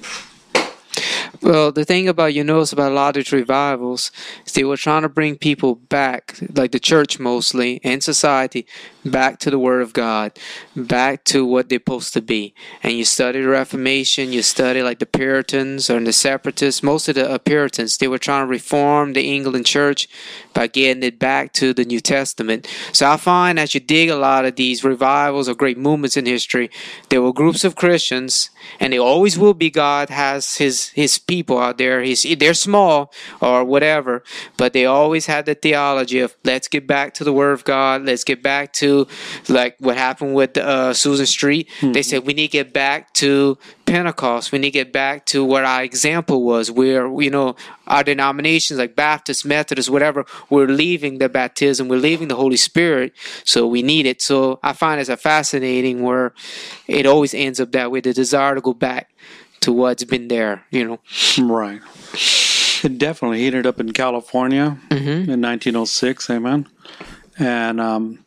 [1.41, 4.11] Well, the thing about you notice about a lot of these revivals
[4.45, 8.65] is they were trying to bring people back, like the church mostly and society,
[9.03, 10.31] back to the Word of God,
[10.75, 12.53] back to what they're supposed to be.
[12.83, 16.83] And you study the Reformation, you study like the Puritans or the Separatists.
[16.83, 20.07] Most of the uh, Puritans they were trying to reform the England church
[20.53, 22.67] by getting it back to the New Testament.
[22.91, 26.25] So I find as you dig a lot of these revivals or great movements in
[26.25, 26.69] history,
[27.09, 28.49] there were groups of Christians,
[28.79, 29.71] and they always will be.
[29.71, 32.01] God has his his people out there.
[32.01, 34.23] He's they're small or whatever,
[34.57, 38.03] but they always had the theology of let's get back to the Word of God.
[38.03, 39.07] Let's get back to
[39.49, 41.69] like what happened with uh, Azusa Street.
[41.81, 44.51] They said we need to get back to Pentecost.
[44.51, 47.55] We need to get back to what our example was, where you know
[47.87, 53.13] our denominations like Baptist, Methodist, whatever, we're leaving the baptism, we're leaving the Holy Spirit,
[53.43, 54.21] so we need it.
[54.21, 56.33] So I find it's a fascinating where
[56.87, 59.10] it always ends up that way, the desire to go back
[59.61, 60.99] to what's been there, you know.
[61.39, 61.81] Right.
[62.83, 63.39] It definitely.
[63.39, 66.29] He ended up in California in 1906.
[66.29, 66.67] Amen.
[67.37, 68.25] And um,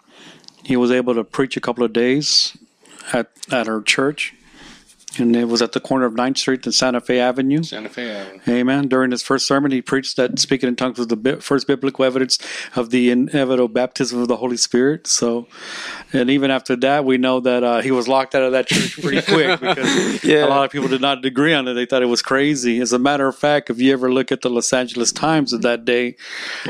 [0.65, 2.57] he was able to preach a couple of days
[3.13, 4.35] at at our church,
[5.19, 7.63] and it was at the corner of 9th Street and Santa Fe Avenue.
[7.63, 8.11] Santa Fe.
[8.11, 8.41] Avenue.
[8.49, 8.89] Amen.
[8.89, 12.05] During his first sermon, he preached that speaking in tongues was the bi- first biblical
[12.05, 12.39] evidence
[12.77, 15.07] of the inevitable baptism of the Holy Spirit.
[15.07, 15.47] So,
[16.13, 19.01] and even after that, we know that uh, he was locked out of that church
[19.01, 21.75] pretty quick because a lot of people did not agree on it.
[21.75, 22.81] They thought it was crazy.
[22.81, 25.63] As a matter of fact, if you ever look at the Los Angeles Times of
[25.63, 26.17] that day,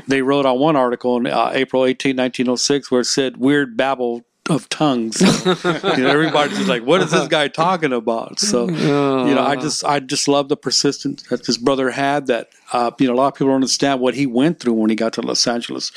[0.07, 4.25] they wrote on one article in uh, April 18, 1906, where it said "weird babble."
[4.55, 9.35] Of tongues, you know, everybody's just like, "What is this guy talking about?" So, you
[9.35, 12.29] know, I just, I just love the persistence that this brother had.
[12.29, 14.91] That uh, you know, a lot of people don't understand what he went through when
[14.91, 15.93] he got to Los Angeles.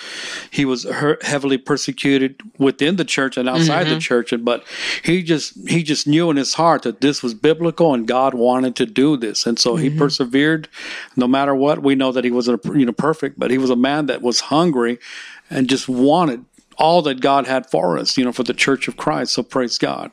[0.51, 4.64] He was her- heavily persecuted within the church and outside the church, and but
[5.03, 8.76] he just, he just knew in his heart that this was biblical and God wanted
[8.78, 10.68] to do this, and so he persevered.
[11.16, 13.76] No matter what, we know that he wasn't, you know, perfect, but he was a
[13.76, 14.99] man that was hungry
[15.49, 16.45] and just wanted
[16.78, 19.34] all that God had for us, you know, for the Church of Christ.
[19.34, 20.12] So praise God.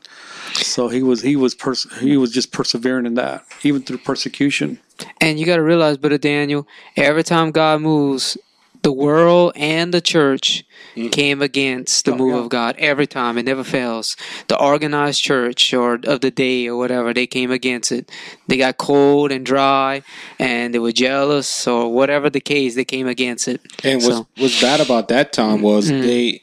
[0.54, 4.78] So he was he was pers- he was just persevering in that, even through persecution.
[5.20, 8.38] And you got to realize, Brother Daniel, every time God moves,
[8.84, 10.64] the world and the church
[10.96, 11.10] Mm.
[11.10, 12.40] came against the Oh, move yeah.
[12.42, 13.36] of God every time.
[13.36, 14.16] It never fails.
[14.46, 18.08] The organized church or of the day or whatever, they came against it.
[18.46, 20.02] They got cold and dry
[20.38, 23.60] and they were jealous or whatever the case, they came against it.
[23.82, 26.42] And what's, So- what's bad about that time was they,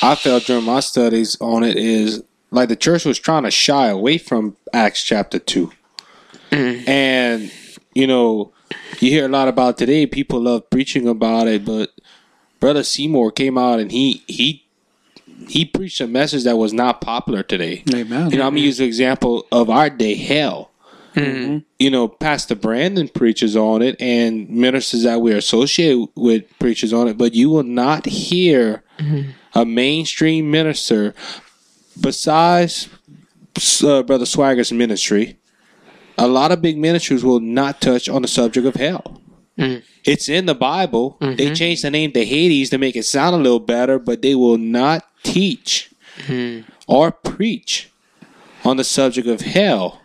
[0.00, 3.88] I felt during my studies on it is like the church was trying to shy
[3.88, 5.70] away from Acts chapter 2.
[6.50, 7.50] And,
[7.94, 8.52] you know,
[9.00, 11.92] you hear a lot about today, people love preaching about it, but
[12.60, 14.64] Brother Seymour came out and he, he,
[15.48, 17.82] he preached a message that was not popular today.
[17.94, 18.30] Amen.
[18.30, 20.70] You know, I'm gonna use an example of our day, hell.
[21.14, 21.58] Mm-hmm.
[21.78, 26.92] You know, Pastor Brandon preaches on it, and ministers that we are associated with preaches
[26.92, 28.82] on it, but you will not hear
[29.54, 31.14] a mainstream minister
[32.00, 32.88] besides
[33.82, 35.38] uh, Brother Swaggart's ministry.
[36.18, 39.20] A lot of big ministries will not touch on the subject of hell.
[39.58, 39.82] Mm.
[40.04, 41.16] It's in the Bible.
[41.20, 41.54] They mm-hmm.
[41.54, 44.58] changed the name to Hades to make it sound a little better, but they will
[44.58, 46.68] not teach mm-hmm.
[46.86, 47.90] or preach
[48.64, 50.00] on the subject of hell.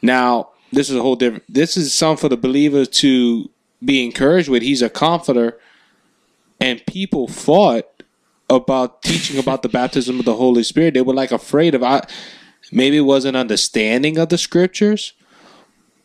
[0.00, 1.44] Now, this is a whole different.
[1.48, 3.50] This is something for the believer to
[3.84, 4.62] be encouraged with.
[4.62, 5.58] He's a comforter,
[6.60, 8.02] and people fought
[8.48, 10.94] about teaching about the baptism of the Holy Spirit.
[10.94, 11.82] They were like afraid of.
[11.82, 12.06] I
[12.70, 15.12] maybe it wasn't understanding of the scriptures,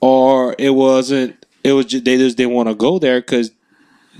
[0.01, 1.45] or it wasn't.
[1.63, 3.51] It was just, they just didn't want to go there because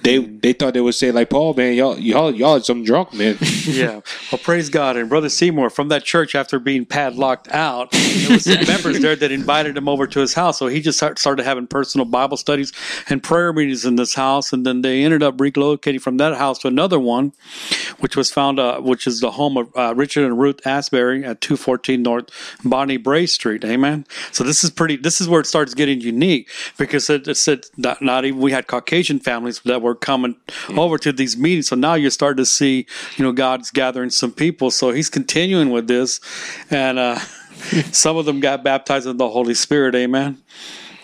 [0.03, 3.37] they they thought they would say like Paul, man, y'all y'all y'all some drunk man.
[3.65, 4.01] yeah.
[4.31, 4.95] Well, praise God.
[4.97, 9.15] And Brother Seymour from that church, after being padlocked out, there was some members there
[9.15, 10.59] that invited him over to his house.
[10.59, 12.73] So he just start- started having personal Bible studies
[13.09, 14.53] and prayer meetings in this house.
[14.53, 17.33] And then they ended up relocating from that house to another one,
[17.99, 21.41] which was found, uh, which is the home of uh, Richard and Ruth Asberry at
[21.41, 22.29] 214 North
[22.63, 23.63] Bonnie Brae Street.
[23.65, 24.05] Amen.
[24.31, 27.65] So this is pretty, this is where it starts getting unique because it, it said
[27.77, 30.35] not, not even, we had Caucasian families that were coming
[30.69, 31.67] over to these meetings.
[31.67, 32.85] So now you're starting to see,
[33.15, 34.71] you know, God's gathering some people.
[34.71, 36.19] So he's continuing with this.
[36.69, 37.19] And uh,
[37.91, 39.95] some of them got baptized in the Holy Spirit.
[39.95, 40.41] Amen.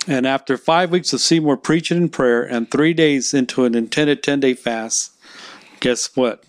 [0.08, 4.22] And after five weeks of Seymour preaching and prayer and three days into an intended
[4.22, 5.14] 10 day fast,
[5.80, 6.44] guess what?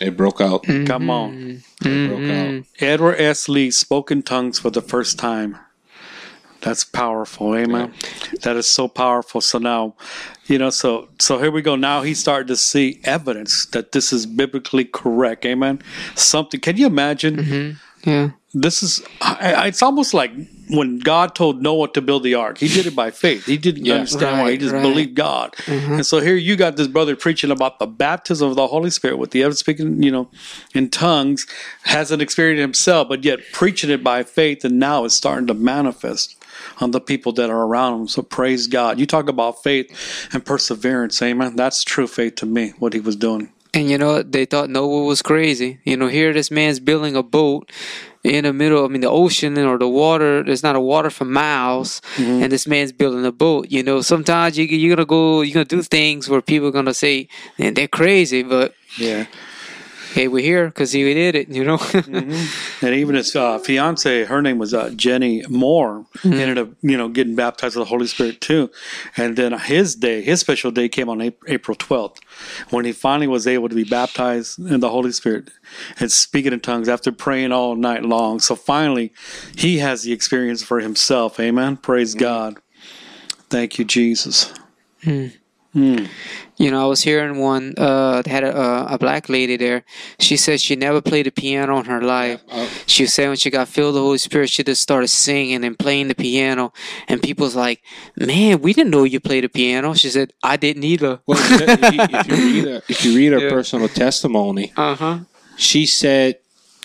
[0.00, 0.64] it broke out.
[0.86, 1.62] Come on.
[1.82, 2.64] It broke out.
[2.80, 3.48] Edward S.
[3.48, 5.58] Lee spoke in tongues for the first time.
[6.60, 7.92] That's powerful, amen.
[8.42, 9.42] That is so powerful.
[9.42, 9.96] So now,
[10.46, 11.76] you know, so so here we go.
[11.76, 15.80] Now he's starting to see evidence that this is biblically correct, amen.
[16.14, 16.60] Something.
[16.60, 17.36] Can you imagine?
[17.36, 18.10] Mm-hmm.
[18.10, 18.30] Yeah.
[18.52, 19.02] This is.
[19.20, 20.30] I, I- it's almost like
[20.68, 22.58] when God told Noah to build the ark.
[22.58, 23.44] He did it by faith.
[23.46, 23.94] He didn't Yeah.
[23.94, 24.50] understand why.
[24.52, 24.82] He just right.
[24.82, 25.52] believed God.
[25.66, 25.94] Mm-hmm.
[25.94, 29.16] And so here you got this brother preaching about the baptism of the Holy Spirit
[29.18, 30.30] with the ever speaking, you know,
[30.74, 31.46] in tongues,
[31.82, 35.54] hasn't experienced it himself, but yet preaching it by faith, and now it's starting to
[35.54, 36.36] manifest
[36.80, 38.08] on the people that are around him.
[38.08, 38.98] So praise God.
[38.98, 41.56] You talk about faith and perseverance, amen.
[41.56, 43.50] That's true faith to me, what he was doing.
[43.72, 45.80] And you know, they thought Noah was crazy.
[45.84, 47.70] You know, here this man's building a boat
[48.22, 51.26] in the middle, I mean, the ocean or the water, there's not a water for
[51.26, 52.42] miles, mm-hmm.
[52.42, 53.70] and this man's building a boat.
[53.70, 56.68] You know, sometimes you, you're going to go, you're going to do things where people
[56.68, 59.26] are going to say, they're crazy, but Yeah.
[60.14, 61.78] Hey, we're here because he did it, you know?
[62.80, 67.08] And even his uh, fiance, her name was uh, Jenny Moore, ended up, you know,
[67.08, 68.70] getting baptized with the Holy Spirit too.
[69.16, 72.18] And then his day, his special day came on April 12th
[72.70, 75.50] when he finally was able to be baptized in the Holy Spirit
[75.98, 78.38] and speaking in tongues after praying all night long.
[78.38, 79.12] So finally,
[79.56, 81.40] he has the experience for himself.
[81.40, 81.76] Amen.
[81.76, 82.58] Praise God.
[83.50, 84.52] Thank you, Jesus.
[85.74, 89.82] You know, I was hearing one uh, had a, a, a black lady there.
[90.20, 92.40] She said she never played the piano in her life.
[92.86, 95.76] She said when she got filled with the Holy Spirit, she just started singing and
[95.76, 96.72] playing the piano.
[97.08, 97.82] And people's like,
[98.16, 99.94] man, we didn't know you played the piano.
[99.94, 101.18] She said, I didn't either.
[101.26, 103.50] Well, if you, read her, if you read her Yeah.
[103.50, 105.18] personal testimony, Uh huh.
[105.56, 106.36] she said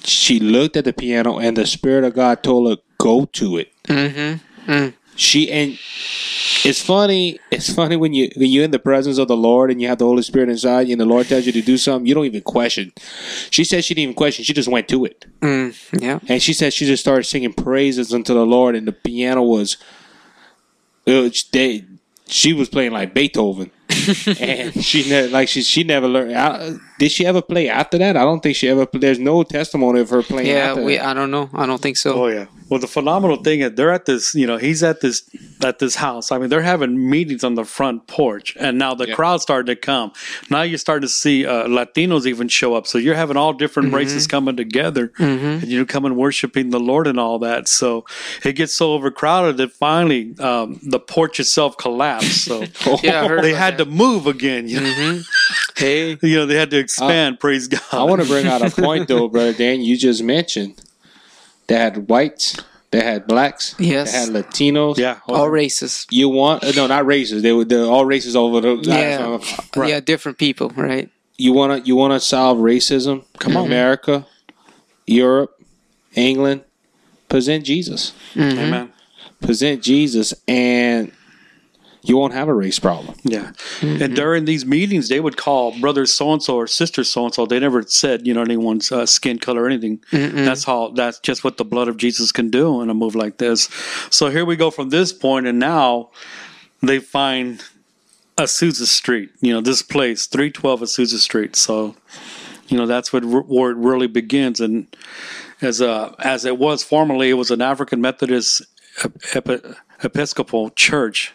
[0.03, 3.71] she looked at the piano and the spirit of God told her go to it.
[3.83, 4.89] Mm-hmm.
[5.19, 5.77] She and
[6.63, 7.39] it's funny.
[7.51, 9.97] It's funny when you when you're in the presence of the Lord and you have
[9.97, 12.25] the Holy Spirit inside you, and the Lord tells you to do something, you don't
[12.25, 12.93] even question.
[13.49, 14.45] She said she didn't even question.
[14.45, 16.19] She just went to it, Mm, yeah.
[16.29, 19.75] and she said she just started singing praises unto the Lord, and the piano was.
[21.05, 21.83] It was they,
[22.27, 23.71] she was playing like Beethoven,
[24.39, 26.35] and she ne- like she she never learned.
[26.37, 28.15] I, did she ever play after that?
[28.15, 28.85] I don't think she ever.
[28.93, 30.47] There's no testimony of her playing.
[30.47, 30.97] Yeah, after we.
[30.97, 31.05] that.
[31.05, 31.49] I don't know.
[31.53, 32.13] I don't think so.
[32.13, 32.45] Oh yeah.
[32.69, 34.35] Well, the phenomenal thing is they're at this.
[34.35, 35.23] You know, he's at this
[35.63, 36.31] at this house.
[36.31, 39.15] I mean, they're having meetings on the front porch, and now the Yeah.
[39.15, 40.11] crowd's starting to come.
[40.51, 42.85] Now you're starting to see uh, Latinos even show up.
[42.85, 47.07] So you're having all different races coming together, and you know, coming worshiping the Lord
[47.07, 47.67] and all that.
[47.67, 48.05] So
[48.43, 52.43] it gets so overcrowded that finally um, the porch itself collapsed.
[52.45, 52.65] So
[53.03, 53.85] Yeah, they had that.
[53.85, 54.67] to move again.
[54.67, 55.21] You know?
[55.75, 56.17] Hey.
[56.21, 57.39] You know, they had to expand.
[57.39, 57.81] praise God.
[57.91, 59.81] I want to bring out a point though, brother Dan.
[59.81, 60.81] You just mentioned
[61.67, 62.57] they had whites,
[62.91, 64.11] they had blacks, Yes.
[64.11, 64.97] they had Latinos.
[64.97, 65.19] Yeah.
[65.27, 66.07] All races.
[66.09, 67.43] You want uh, no, not races.
[67.43, 68.75] They were the all races over the.
[68.81, 69.39] Yeah.
[69.77, 71.09] uh, Yeah, different people, right?
[71.37, 73.23] You want to you want to solve racism?
[73.39, 73.65] Come on.
[73.65, 74.25] America,
[75.07, 75.61] Europe,
[76.15, 76.63] England.
[77.29, 78.11] Present Jesus.
[78.33, 78.59] Mm-hmm.
[78.59, 78.93] Amen.
[79.41, 81.11] Present Jesus, and
[82.01, 83.15] you won't have a race problem.
[83.23, 83.51] Yeah.
[83.81, 87.33] And during these meetings, they would call brother so and so or sister so and
[87.33, 87.45] so.
[87.45, 90.01] They never said, you know, anyone's uh, skin color or anything.
[90.45, 93.37] That's how, that's just what the blood of Jesus can do in a move like
[93.37, 93.69] this.
[94.09, 96.09] So here we go from this point, and now
[96.81, 97.63] they find
[98.37, 101.55] Azusa Street, you know, this place, 312 Azusa Street.
[101.57, 101.95] So,
[102.69, 104.61] you know, that's what, where it really begins.
[104.61, 104.87] And
[105.61, 108.61] as, uh, as it was formerly, it was an African Methodist
[109.33, 109.59] Epi-
[110.01, 111.33] Episcopal church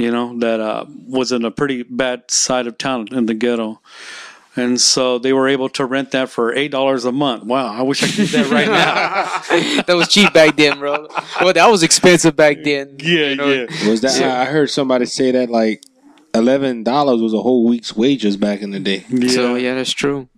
[0.00, 3.80] you know, that uh, was in a pretty bad side of town in the ghetto.
[4.56, 7.44] And so they were able to rent that for eight dollars a month.
[7.44, 9.82] Wow, I wish I could do that right now.
[9.86, 11.06] that was cheap back then, bro.
[11.40, 12.96] Well, that was expensive back then.
[13.00, 13.88] yeah, yeah.
[13.88, 14.20] Was that?
[14.20, 15.84] I I heard somebody say that like
[16.34, 19.04] eleven dollars was a whole week's wages back in the day.
[19.28, 20.28] So yeah, that's true.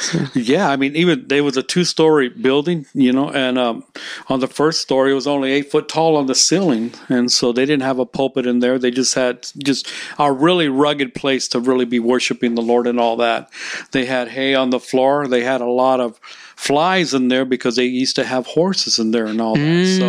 [0.34, 3.84] Yeah, I mean, even there was a two-story building, you know, and um,
[4.28, 7.52] on the first story it was only eight foot tall on the ceiling, and so
[7.52, 8.78] they didn't have a pulpit in there.
[8.78, 9.88] They just had just
[10.18, 13.50] a really rugged place to really be worshiping the Lord and all that.
[13.92, 15.28] They had hay on the floor.
[15.28, 16.18] They had a lot of
[16.62, 19.96] flies in there because they used to have horses in there and all that.
[19.98, 20.08] So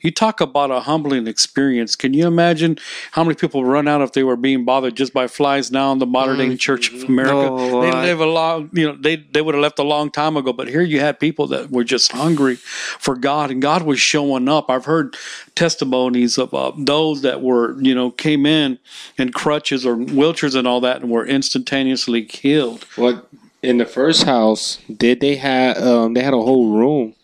[0.00, 1.94] you talk about a humbling experience.
[1.94, 2.76] Can you imagine
[3.12, 6.00] how many people run out if they were being bothered just by flies now in
[6.00, 7.48] the modern day Church of America?
[7.52, 10.36] Oh, they live a long, you know, they they would have left a long time
[10.36, 10.52] ago.
[10.52, 14.48] But here you had people that were just hungry for God, and God was showing
[14.48, 14.70] up.
[14.70, 15.14] I've heard
[15.54, 18.80] testimonies of uh, those that were, you know, came in
[19.18, 22.84] in crutches or wheelchairs and all that, and were instantaneously killed.
[22.96, 23.28] What
[23.62, 25.78] in the first house did they have?
[25.78, 27.14] Um, they had a whole room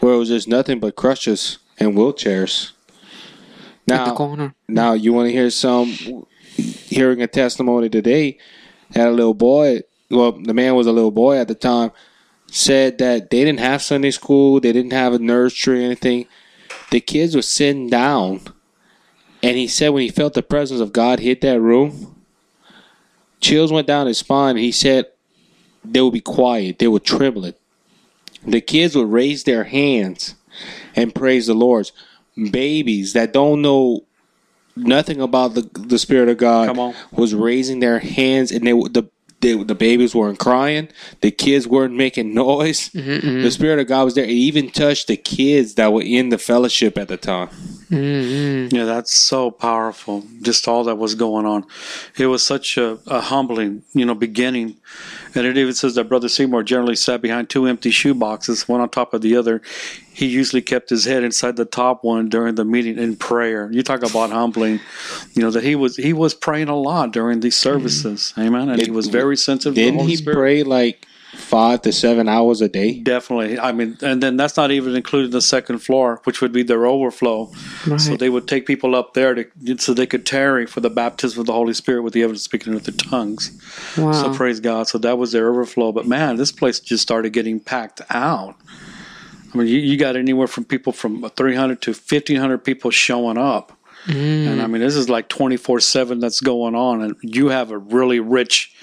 [0.00, 2.72] where it was just nothing but crutches and wheelchairs.
[3.86, 4.54] Now, corner.
[4.68, 6.26] now you want to hear some?
[6.56, 8.38] Hearing a testimony today,
[8.94, 9.80] had a little boy.
[10.10, 11.90] Well, the man was a little boy at the time.
[12.50, 14.60] Said that they didn't have Sunday school.
[14.60, 16.26] They didn't have a nursery or anything.
[16.90, 18.42] The kids were sitting down,
[19.42, 22.22] and he said when he felt the presence of God hit that room,
[23.40, 24.50] chills went down his spine.
[24.50, 25.06] And he said
[25.84, 26.78] they would be quiet.
[26.78, 27.52] They would tremble.
[28.46, 30.34] The kids would raise their hands
[30.94, 31.90] and praise the Lord.
[32.50, 34.04] Babies that don't know
[34.76, 36.94] nothing about the the Spirit of God Come on.
[37.12, 39.08] was raising their hands, and they the
[39.44, 40.88] they, the babies weren't crying.
[41.20, 42.88] The kids weren't making noise.
[42.88, 43.42] Mm-hmm, mm-hmm.
[43.42, 44.24] The Spirit of God was there.
[44.24, 47.48] It even touched the kids that were in the fellowship at the time.
[47.90, 48.74] Mm-hmm.
[48.74, 50.24] Yeah, that's so powerful.
[50.40, 51.66] Just all that was going on.
[52.16, 54.76] It was such a, a humbling, you know, beginning.
[55.34, 58.80] And it even says that Brother Seymour generally sat behind two empty shoe boxes, one
[58.80, 59.60] on top of the other.
[60.14, 63.68] He usually kept his head inside the top one during the meeting in prayer.
[63.72, 64.78] You talk about humbling,
[65.32, 67.74] you know, that he was he was praying a lot during these mm-hmm.
[67.74, 68.32] services.
[68.38, 68.68] Amen.
[68.68, 70.36] And he was very sensitive to the Didn't he Spirit.
[70.36, 73.00] pray like five to seven hours a day?
[73.00, 73.58] Definitely.
[73.58, 76.86] I mean, and then that's not even including the second floor, which would be their
[76.86, 77.50] overflow.
[77.98, 81.40] So they would take people up there to so they could tarry for the baptism
[81.40, 83.50] of the Holy Spirit with the evidence of speaking with their tongues.
[83.98, 84.12] Wow.
[84.12, 84.86] So praise God.
[84.86, 85.90] So that was their overflow.
[85.90, 88.54] But man, this place just started getting packed out.
[89.54, 93.78] I mean, you, you got anywhere from people from 300 to 1,500 people showing up.
[94.06, 94.70] And I mm.
[94.70, 97.02] mean, this is like 24 7 that's going on.
[97.02, 98.74] And you have a really rich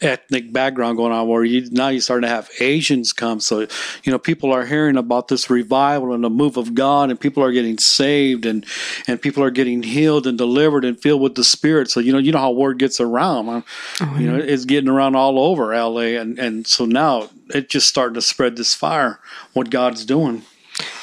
[0.00, 3.40] ethnic background going on where you now you're starting to have Asians come.
[3.40, 7.20] So, you know, people are hearing about this revival and the move of God, and
[7.20, 8.64] people are getting saved and,
[9.06, 11.90] and people are getting healed and delivered and filled with the Spirit.
[11.90, 13.46] So, you know, you know how word gets around.
[13.46, 13.64] man.
[14.00, 16.18] Oh, you know, it's getting around all over LA.
[16.20, 19.20] And, and so now it's just starting to spread this fire,
[19.52, 20.42] what God's doing.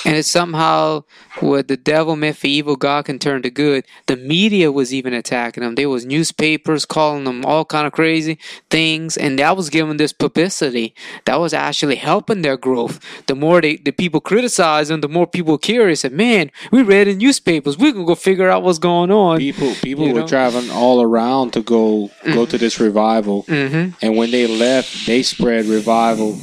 [0.05, 1.03] And it's somehow
[1.39, 3.85] what the devil meant for evil, God can turn to good.
[4.05, 5.75] The media was even attacking them.
[5.75, 8.37] There was newspapers calling them all kind of crazy
[8.69, 10.93] things, and that was giving this publicity.
[11.25, 12.99] That was actually helping their growth.
[13.27, 16.03] The more they, the people criticize them, the more people curious.
[16.03, 17.77] And man, we read in newspapers.
[17.77, 19.39] We can go figure out what's going on.
[19.39, 20.27] People people You were know?
[20.27, 25.23] traveling all around to go go to this revival, hmm and when they left, they
[25.23, 26.37] spread revival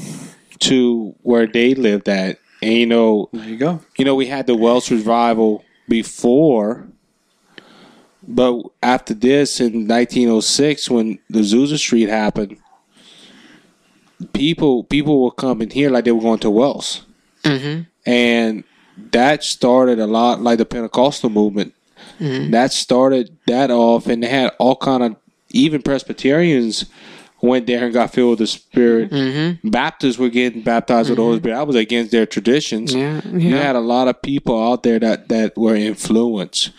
[0.61, 2.39] to where they lived at.
[2.63, 3.81] And you know, There you go.
[3.99, 6.87] you know, we had the Welsh revival before,
[8.27, 12.57] but after this in 1906, when the Azusa Street happened,
[14.33, 17.03] people people were coming here like they were going to Wales,
[17.45, 18.65] hmm and
[19.11, 21.75] that started a lot like the Pentecostal movement.
[22.53, 25.17] That started that off, and they had all kind of
[25.51, 26.85] even Presbyterians
[27.43, 29.11] went there and got filled with the Spirit.
[29.11, 29.69] Mm-hmm.
[29.69, 31.59] Baptists were getting baptized with the Holy Spirit.
[31.59, 32.95] I was against their traditions.
[32.95, 36.71] Yeah, You had a lot of people out there that, that were influenced.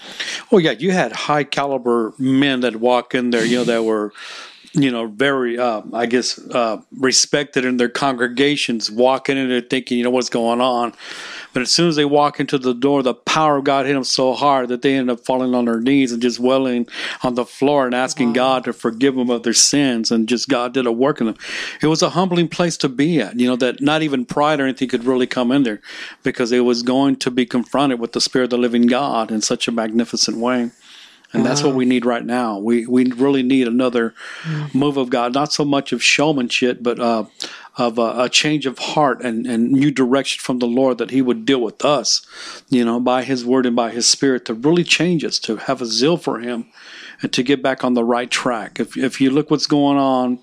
[0.52, 4.14] Well, yeah, you had high caliber men that walk in there, you know, that were,
[4.72, 9.98] you know, very, uh, I guess, uh, respected in their congregations, walking in there thinking,
[9.98, 10.94] you know, what's going on.
[11.54, 14.04] But as soon as they walk into the door, the power of God hit them
[14.04, 16.88] so hard that they end up falling on their knees and just wailing
[17.22, 20.12] on the floor and asking God to forgive them of their sins.
[20.12, 21.38] And just God did a work in them.
[21.82, 24.64] It was a humbling place to be at, you know, that not even pride or
[24.64, 25.82] anything could really come in there
[26.24, 29.42] because it was going to be confronted with the Spirit of the living God in
[29.42, 30.72] such a magnificent way.
[31.34, 32.60] And that's what we need right now.
[32.60, 34.14] We we really need another
[34.72, 37.26] move of God, not so much of showmanship, but uh,
[37.76, 41.22] of a, a change of heart and, and new direction from the Lord that He
[41.22, 42.26] would deal with us,
[42.70, 45.82] you know, by His Word and by His Spirit to really change us, to have
[45.82, 46.68] a zeal for Him,
[47.22, 48.80] and to get back on the right track.
[48.80, 50.40] If if you look what's going on,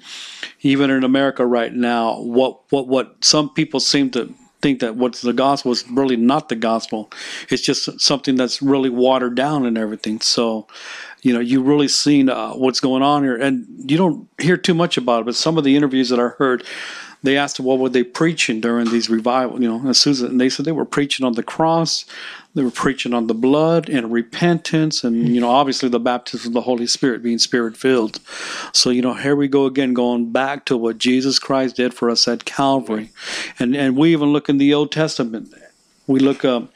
[0.62, 5.22] even in America right now, what what what some people seem to think that what's
[5.22, 7.10] the gospel is really not the gospel.
[7.48, 10.20] It's just something that's really watered down and everything.
[10.20, 10.66] So,
[11.22, 14.74] you know, you really seen uh, what's going on here, and you don't hear too
[14.74, 15.26] much about it.
[15.26, 16.64] But some of the interviews that I heard,
[17.22, 19.60] they asked what were they preaching during these revival.
[19.62, 22.04] You know, and Susan, and they said they were preaching on the cross.
[22.54, 26.54] They were preaching on the blood and repentance, and you know, obviously the baptism of
[26.54, 28.20] the Holy Spirit, being Spirit filled.
[28.72, 32.10] So you know, here we go again, going back to what Jesus Christ did for
[32.10, 33.10] us at Calvary,
[33.58, 35.54] and and we even look in the Old Testament.
[36.06, 36.72] We look up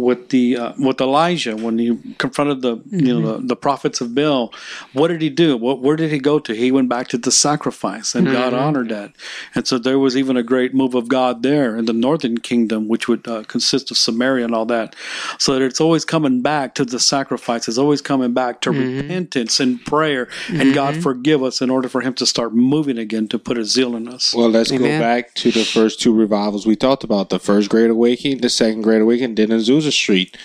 [0.00, 4.14] with the uh, with Elijah when he confronted the you know the, the prophets of
[4.14, 4.52] Baal.
[4.92, 5.56] What did he do?
[5.56, 6.54] What where did he go to?
[6.54, 9.12] He went back to the sacrifice, and God honored that.
[9.54, 12.88] And so there was even a great move of God there in the northern kingdom,
[12.88, 14.94] which would uh, consist of Samaria and all that.
[15.38, 17.68] So that it's always coming back to the sacrifice.
[17.68, 22.00] It's always coming back to repentance and prayer, and God forgive us in order for
[22.00, 24.34] Him to start moving again to put a zeal in us.
[24.34, 24.98] Well, let's Amen.
[24.98, 27.30] go back to the first two revivals we talked about.
[27.30, 30.36] The first Great Awakening, the second Great Awakening, then Azusa Street.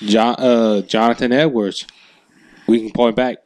[0.00, 1.86] John, uh, Jonathan Edwards.
[2.66, 3.38] We can point back.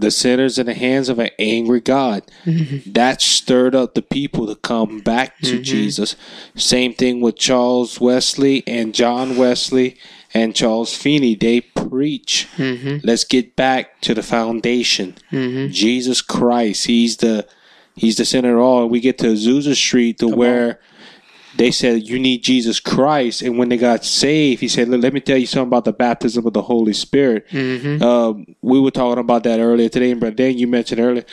[0.00, 2.22] The sinners in the hands of an angry God.
[2.44, 2.92] Mm-hmm.
[2.92, 5.62] That stirred up the people to come back to mm-hmm.
[5.62, 6.14] Jesus.
[6.54, 9.98] Same thing with Charles Wesley and John Wesley
[10.32, 11.34] and Charles Finney.
[11.34, 12.46] They preach.
[12.58, 12.98] Mm-hmm.
[13.02, 15.16] Let's get back to the foundation.
[15.32, 16.86] Jesus Christ.
[16.86, 17.48] He's the
[17.98, 18.88] He's the center of all.
[18.88, 20.78] We get to Azusa Street to where
[21.58, 25.12] they said you need Jesus Christ, and when they got saved, he said, "Let let
[25.12, 27.46] me tell you something about the baptism of the Holy Spirit."
[28.02, 31.24] Um, we were talking about that earlier today, and but then you mentioned earlier.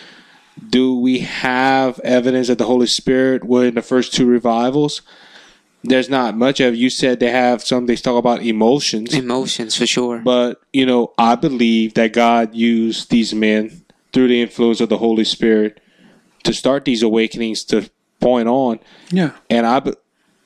[0.69, 5.01] Do we have evidence that the Holy Spirit were in the first two revivals?
[5.83, 6.75] There's not much of.
[6.75, 7.85] You said they have some.
[7.85, 9.13] They talk about emotions.
[9.13, 10.19] Emotions for sure.
[10.19, 14.97] But, you know, I believe that God used these men through the influence of the
[14.97, 15.79] Holy Spirit
[16.43, 18.79] to start these awakenings to point on.
[19.11, 19.31] Yeah.
[19.49, 19.93] And I, be-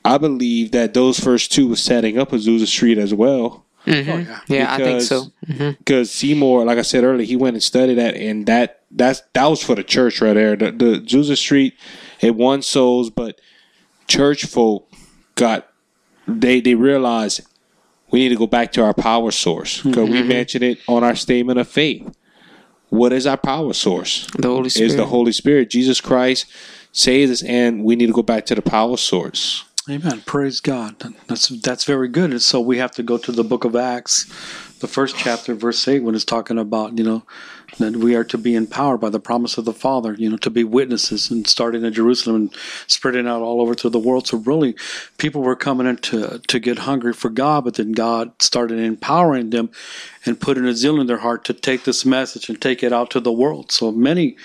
[0.04, 3.66] I believe that those first two were setting up Azusa Street as well.
[3.86, 4.26] Mhm.
[4.48, 5.32] yeah, I think so.
[5.46, 9.22] Because- Because Seymour, like I said earlier, he went and studied that, and that that's
[9.34, 10.56] that was for the church right there.
[10.56, 11.74] The, the Azusa Street,
[12.20, 13.40] it won souls, but
[14.08, 14.88] church folk
[15.34, 15.66] got
[16.28, 17.40] they they realized
[18.10, 21.14] we need to go back to our power source because we mentioned it on our
[21.14, 22.06] statement of faith.
[22.88, 24.26] What is our power source?
[24.36, 24.86] The Holy Spirit.
[24.90, 25.70] Is the Holy Spirit.
[25.70, 26.46] Jesus Christ
[26.92, 29.64] saves us, and we need to go back to the power source.
[29.90, 30.22] Amen.
[30.24, 31.00] Praise God.
[31.26, 32.30] That's that's very good.
[32.30, 34.24] And so we have to go to the book of Acts,
[34.78, 37.24] the first chapter, verse eight, when it's talking about you know
[37.78, 40.50] that we are to be empowered by the promise of the Father, you know, to
[40.50, 42.56] be witnesses and starting in Jerusalem and
[42.86, 44.26] spreading out all over to the world.
[44.26, 44.74] So really,
[45.18, 49.50] people were coming in to to get hungry for God, but then God started empowering
[49.50, 49.70] them
[50.26, 53.10] and putting a zeal in their heart to take this message and take it out
[53.10, 53.72] to the world.
[53.72, 54.36] So many,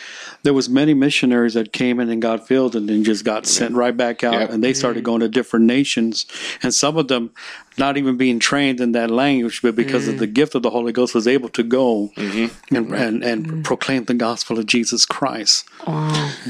[0.44, 3.76] there was many missionaries that came in and got filled and then just got sent
[3.76, 4.50] right back out, Yep.
[4.52, 5.06] and they started mm-hmm.
[5.06, 6.26] going to different nations,
[6.64, 7.32] and some of them
[7.78, 10.20] not even being trained in that language, but because of mm.
[10.20, 12.76] the gift of the Holy Ghost, was able to go mm-hmm.
[12.76, 15.68] and and, and proclaim the gospel of Jesus Christ.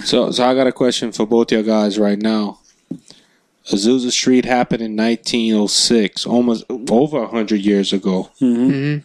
[0.04, 2.60] So, so I got a question for both your guys right now.
[3.72, 8.30] Azusa Street happened in 1906, almost over 100 years ago.
[8.42, 9.04] Mhm.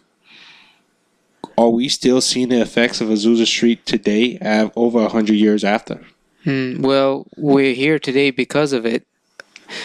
[1.57, 6.01] Are we still seeing the effects of Azusa Street today, av- over 100 years after?
[6.45, 9.05] Mm, well, we're here today because of it.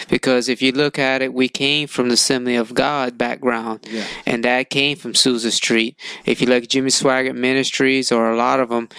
[0.09, 4.03] Because if you look at it, we came from the Assembly of God background, Yeah.
[4.25, 5.95] and that came from Azusa Street.
[6.25, 8.89] If you look at Jimmy Swaggart Ministries, or a lot of them,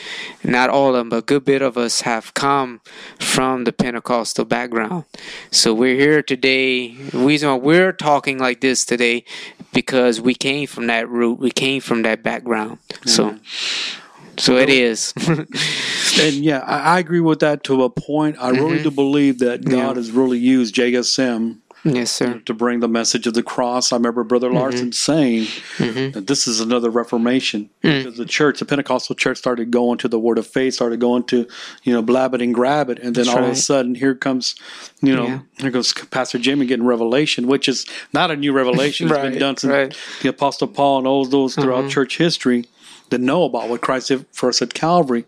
[0.45, 2.81] not all of them, but a good bit of us have come
[3.19, 5.05] from the Pentecostal background.
[5.51, 6.95] So we're here today.
[6.95, 9.25] The reason why we're talking like this today,
[9.73, 12.79] because we came from that root, we came from that background.
[13.05, 13.37] So,
[14.37, 15.13] so it is.
[16.19, 18.37] and yeah, I, I agree with that to a point.
[18.41, 18.85] I really mm-hmm.
[18.85, 19.95] do believe that God Yeah.
[19.95, 22.41] has really used JSM Yes, sir.
[22.45, 23.93] to bring the message of the cross.
[23.93, 24.57] I remember Brother mm-hmm.
[24.59, 25.45] Larson saying
[25.77, 26.11] mm-hmm.
[26.11, 27.99] that this is another Reformation mm.
[28.03, 31.23] because the church, the Pentecostal church, started going to the Word of Faith, started going
[31.25, 31.47] to
[31.85, 34.15] you know blab it and grab it, and then That's all of a sudden here
[34.15, 34.57] comes
[35.01, 35.41] you know Yeah.
[35.59, 39.09] here goes Pastor Jimmy getting revelation, which is not a new revelation.
[39.09, 39.97] It's been done since right.
[40.23, 41.89] the Apostle Paul and all those throughout Mm-hmm.
[41.91, 42.65] church history.
[43.11, 45.25] That know about what Christ did for us at Calvary,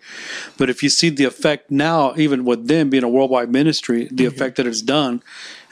[0.59, 4.25] but if you see the effect now, even with them being a worldwide ministry, the
[4.25, 4.27] Mm-hmm.
[4.27, 5.23] effect that it's done,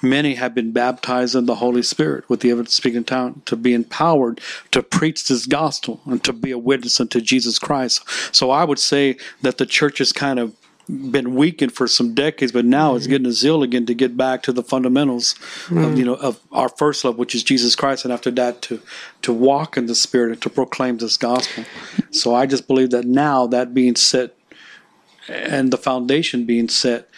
[0.03, 3.57] many have been baptized in the Holy Spirit with the evidence speaking in tongue to
[3.57, 4.41] be empowered
[4.71, 8.03] to preach this gospel and to be a witness unto Jesus Christ.
[8.35, 10.55] So I would say that the church is kind of
[10.89, 13.13] been weakened for some decades, but now it's mm-hmm.
[13.13, 15.97] getting a zeal again to get back to the fundamentals of mm-hmm.
[15.97, 18.81] you know of our first love, which is Jesus Christ, and after that to
[19.23, 21.65] to walk in the Spirit and to proclaim this gospel.
[22.11, 24.35] So I just believe that now that being set
[25.29, 27.09] and the foundation being set,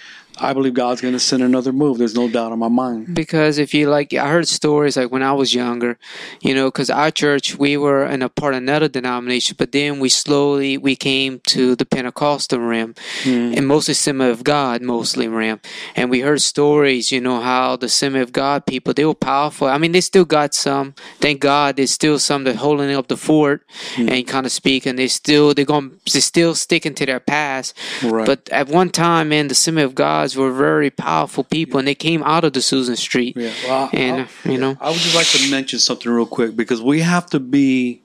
[0.40, 1.98] I believe God's going to send another move.
[1.98, 3.14] There's no doubt in my mind.
[3.14, 5.98] because if you like i heard stories like when i was younger
[6.40, 10.00] you know because our church we were in a part of another denomination but then
[10.00, 13.52] we slowly we came to the pentecostal rim hmm.
[13.56, 15.60] and mostly assembly of god mostly rim
[15.96, 19.68] and we heard stories you know how the assembly of god people they were powerful
[19.68, 23.16] i mean they still got some thank god there's still some that holding up the
[23.16, 23.62] fort
[23.96, 24.08] hmm.
[24.08, 28.26] and kind of speaking they still they're going they're still sticking to their past Right.
[28.26, 29.94] but at one time man the assembly of
[30.30, 33.36] gods were very powerful people and they came out of the Azusa Street.
[33.36, 34.76] Yeah, well, I- and you know.
[34.80, 38.02] I would just like to mention something real quick because we have to be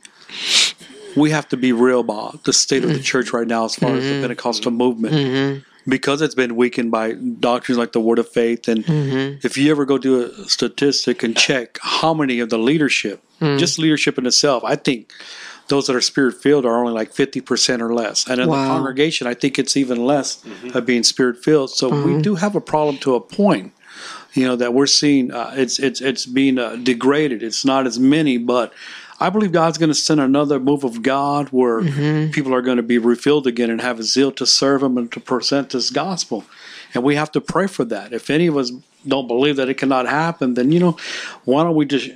[1.16, 3.04] we have to be real about the state of the mm-hmm.
[3.04, 4.22] church right now as far as the mm-hmm.
[4.22, 5.14] Pentecostal movement.
[5.14, 5.60] Mm-hmm.
[5.88, 8.84] Because it's been weakened by doctrines like the Word of Faith, and
[9.44, 13.78] if you ever go do a statistic and check how many of the leadership, just
[13.78, 15.12] leadership in itself, I think
[15.68, 18.62] those that are spirit filled are only like fifty percent or less, and in Wow.
[18.62, 20.44] the congregation, I think it's even less
[20.74, 21.72] of being spirit filled.
[21.72, 23.72] So we do have a problem to a point
[24.34, 27.42] you know that we're seeing uh, it's it's it's being uh, degraded.
[27.42, 28.74] It's not as many, but
[29.20, 31.82] I believe God's going to send another move of God where
[32.32, 35.10] people are going to be refilled again and have a zeal to serve Him and
[35.14, 36.44] to present this gospel.
[36.94, 38.12] And we have to pray for that.
[38.12, 38.72] If any of us
[39.08, 40.98] don't believe that it cannot happen, then you know,
[41.46, 42.10] why don't we just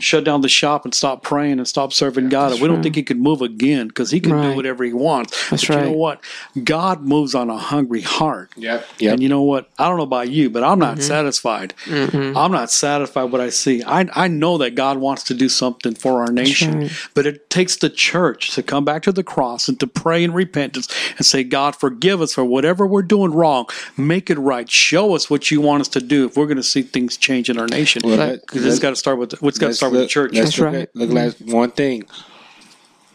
[0.00, 2.52] shut down the shop and stop praying and stop serving God?
[2.52, 2.82] If we don't right.
[2.82, 4.50] think He could move again because He can Right.
[4.50, 5.32] do whatever He wants.
[5.50, 5.96] That's but you know right.
[5.96, 6.20] what?
[6.64, 8.50] God moves on a hungry heart.
[8.56, 8.86] Yep.
[8.98, 9.12] Yep.
[9.14, 9.68] And you know what?
[9.78, 11.02] I don't know about you, but I'm not Mm-hmm.
[11.02, 11.74] satisfied.
[11.86, 13.82] I'm not satisfied with what I see.
[13.82, 16.92] I I know that God wants to do something for our nation, right.
[17.14, 20.32] but it takes the church to come back to the cross and to pray in
[20.32, 23.66] repentance and say, God, forgive us for whatever we're doing wrong.
[23.96, 24.70] Make it right.
[24.70, 27.48] Show us what you want us to do if we're going to see things change
[27.50, 28.02] in our nation.
[28.04, 30.08] Well, Because let- it's got to start with it's got to Let's start with the
[30.08, 30.32] church.
[30.32, 30.74] Let's That's look right.
[30.82, 31.48] at look mm-hmm.
[31.48, 32.04] at one thing.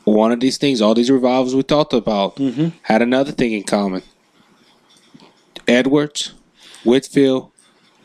[0.03, 2.69] One of these things, all these revivals we talked about, mm-hmm.
[2.83, 4.03] had another thing in common.
[5.67, 6.33] Edwards,
[6.83, 7.51] Whitefield,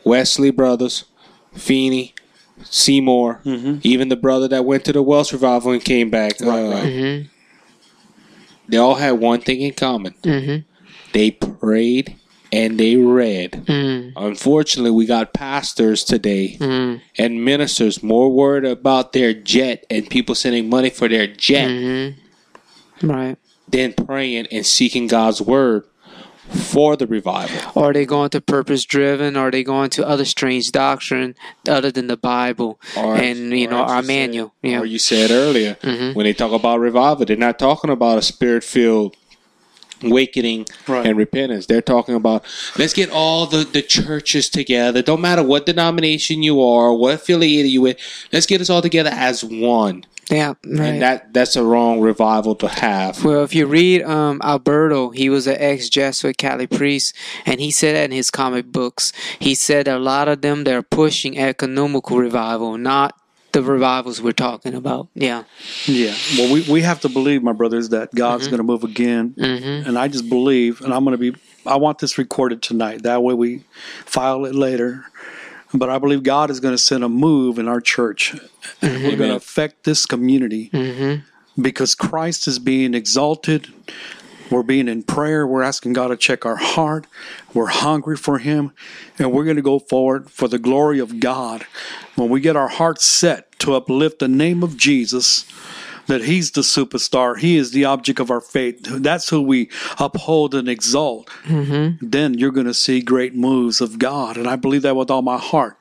[0.03, 1.05] Wesley brothers,
[1.53, 2.13] Finney,
[2.63, 3.79] Seymour, mm-hmm.
[3.83, 6.39] even the brother that went to the Welsh revival and came back.
[6.39, 7.23] Right, uh,
[8.67, 10.15] They all had one thing in common.
[11.13, 12.15] They prayed
[12.51, 13.51] and they read.
[13.65, 14.13] Mm.
[14.15, 17.01] Unfortunately, we got pastors today mm.
[17.17, 23.09] and ministers more worried about their jet and people sending money for their jet mm-hmm.
[23.09, 23.37] right
[23.67, 25.83] than praying and seeking God's word
[26.47, 27.81] for the revival.
[27.81, 29.35] Are they going to purpose driven?
[29.35, 31.35] Are they going to other strange doctrine
[31.67, 34.53] other than the Bible Or- and you know our said- manual?
[34.61, 36.15] Yeah, Or you said earlier, mm-hmm.
[36.15, 39.15] when they talk about revival, they're not talking about a spirit filled
[40.03, 41.05] awakening Right.
[41.05, 41.65] and repentance.
[41.65, 42.43] They're talking about
[42.77, 45.01] let's get all the, the churches together.
[45.01, 47.97] Don't matter what denomination you are, what affiliated you with,
[48.31, 50.03] let's get us all together as one.
[50.29, 50.81] yeah, right.
[50.89, 53.23] And that that's a wrong revival to have.
[53.23, 57.71] Well, if you read um, Alberto, he was an ex Jesuit Catholic priest, and he
[57.71, 59.13] said that in his comic books.
[59.39, 63.15] He said a lot of them they're pushing ecumenical revival, not
[63.51, 65.07] the revivals we're talking about.
[65.13, 65.43] Yeah,
[65.85, 66.15] Yeah.
[66.37, 68.51] Well, we, we have to believe, my brothers, that God's mm-hmm.
[68.51, 69.33] going to move again.
[69.37, 69.87] Mm-hmm.
[69.87, 73.03] And I just believe, and I'm going to be, I want this recorded tonight.
[73.03, 73.63] That way we
[74.05, 75.05] file it later.
[75.73, 78.33] But I believe God is going to send a move in our church.
[78.81, 79.03] Mm-hmm.
[79.03, 80.69] We're going to affect this community
[81.59, 83.73] because Christ is being exalted.
[84.49, 85.45] We're being in prayer.
[85.45, 87.07] We're asking God to check our heart.
[87.53, 88.71] We're hungry for Him.
[89.19, 91.65] And we're going to go forward for the glory of God.
[92.15, 95.45] When we get our hearts set to uplift the name of Jesus,
[96.07, 98.81] that He's the superstar, He is the object of our faith.
[98.83, 99.69] That's who we
[99.99, 101.27] uphold and exalt.
[101.43, 102.07] Mm-hmm.
[102.09, 104.37] Then you're going to see great moves of God.
[104.37, 105.77] And I believe that with all my heart.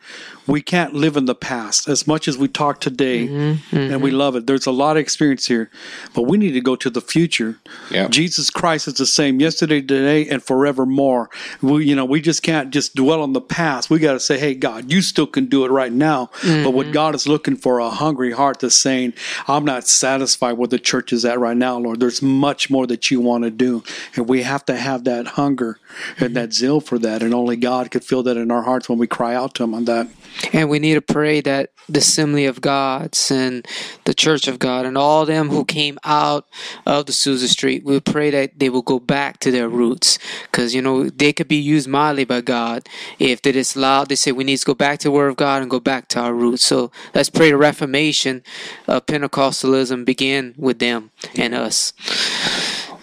[0.46, 3.92] We can't live in the past as much as we talk today mm-hmm, mm-hmm.
[3.92, 4.46] and we love it.
[4.46, 5.70] There's a lot of experience here,
[6.14, 7.58] but we need to go to the future.
[7.90, 8.08] Yeah.
[8.08, 11.30] Jesus Christ is the same yesterday, today, and forevermore.
[11.62, 13.90] We, you know, we just can't just dwell on the past.
[13.90, 16.86] We got to say, "Hey, God, you still can do it right now." But what
[16.86, 16.92] mm-hmm.
[16.92, 19.14] God is looking for a hungry heart that's saying,
[19.48, 22.00] "I'm not satisfied where the church is at right now, Lord.
[22.00, 23.82] There's much more that you want to do,"
[24.14, 25.78] and we have to have that hunger
[26.18, 27.22] and that zeal for that.
[27.22, 29.74] And only God could feel that in our hearts when we cry out to Him
[29.74, 30.08] on that.
[30.52, 33.66] And we need to pray that the assembly of gods and
[34.04, 36.46] the church of God and all them who came out
[36.84, 40.18] of the Azusa Street, we pray that they will go back to their roots.
[40.42, 42.88] Because, you know, they could be used mightily by God
[43.18, 43.76] if they just
[44.08, 46.08] they say we need to go back to the Word of God and go back
[46.08, 46.64] to our roots.
[46.64, 48.42] So let's pray the Reformation
[48.86, 51.92] of Pentecostalism begin with them and us.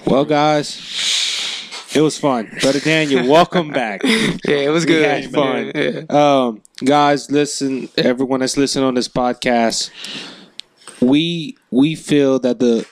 [0.05, 0.67] Well, guys,
[1.95, 2.49] it was fun.
[2.61, 4.01] Brother Daniel, welcome back.
[4.03, 5.05] Yeah, it was We good.
[5.05, 5.71] had fun.
[5.75, 6.01] Yeah.
[6.09, 9.89] Um, guys, listen, everyone that's listening on this podcast,
[11.01, 12.85] we we feel that the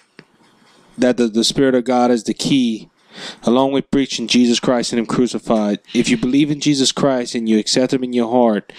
[0.97, 2.89] that the, the Spirit of God is the key,
[3.43, 5.79] along with preaching Jesus Christ and Him crucified.
[5.93, 8.71] If you believe in Jesus Christ and you accept Him in your heart,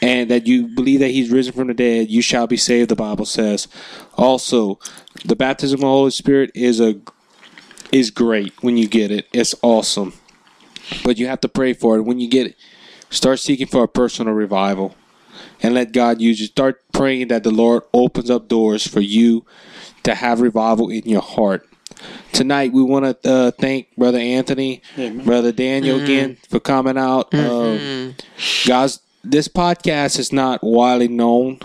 [0.00, 2.88] and that you believe that He's risen from the dead, you shall be saved.
[2.90, 3.68] The Bible says.
[4.14, 4.78] Also,
[5.24, 7.00] the baptism of the Holy Spirit is a
[7.92, 9.26] is great when you get it.
[9.32, 10.12] It's awesome,
[11.04, 12.02] but you have to pray for it.
[12.02, 12.56] When you get it,
[13.10, 14.94] start seeking for a personal revival
[15.62, 16.46] and let God use you.
[16.46, 19.44] Start praying that the Lord opens up doors for you
[20.04, 21.68] to have revival in your heart.
[22.32, 24.82] Tonight, we want to uh, thank Brother Anthony,
[25.24, 27.32] Brother Daniel again for coming out.
[27.34, 28.14] Um,
[28.66, 31.58] guys, this podcast is not widely known,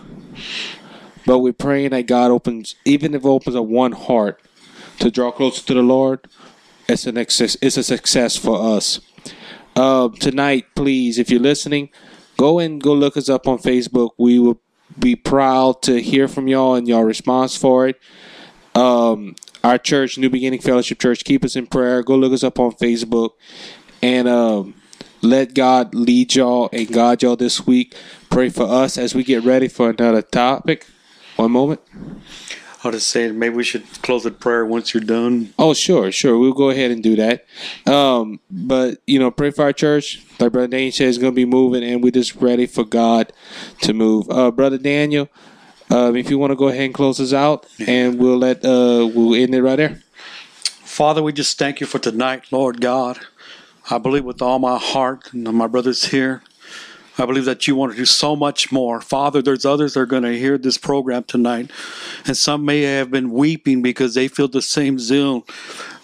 [1.26, 4.42] but we're praying that God opens, even if it opens up one heart
[5.00, 6.28] to draw closer to the Lord,
[6.88, 7.58] it's an success.
[7.62, 9.00] It's a success for us.
[9.76, 11.90] Uh, tonight, please, if you're listening,
[12.38, 14.12] go and go look us up on Facebook.
[14.18, 14.60] We will
[15.00, 18.00] be proud to hear from y'all and y'all response for it.
[18.76, 22.04] Um, our church, New Beginning Fellowship Church, keep us in prayer.
[22.04, 23.32] Go look us up on Facebook
[24.02, 24.76] and um,
[25.22, 27.96] let God lead y'all and guide y'all this week.
[28.30, 30.86] Pray for us as we get ready for another topic.
[31.38, 31.82] One moment.
[32.84, 35.54] I was just saying, maybe we should close with prayer once you're done.
[35.58, 36.38] Oh, sure, sure.
[36.38, 37.46] We'll go ahead and do that.
[37.86, 40.22] Um, but you know, pray for our church.
[40.40, 43.32] Like Brother Daniel said, is going to be moving, and we're just ready for God
[43.82, 44.30] to move.
[44.30, 45.30] Uh, Brother Daniel,
[45.90, 49.10] um, if you want to go ahead and close us out, and we'll let uh,
[49.14, 50.02] we'll end it right there.
[50.64, 53.20] Father, we just thank you for tonight, Lord God.
[53.90, 56.44] I believe with all my heart, and my brothers here,
[57.18, 59.00] I believe that you want to do so much more.
[59.00, 61.70] Father, there's others that are going to hear this program tonight,
[62.26, 65.46] and some may have been weeping because they feel the same zeal.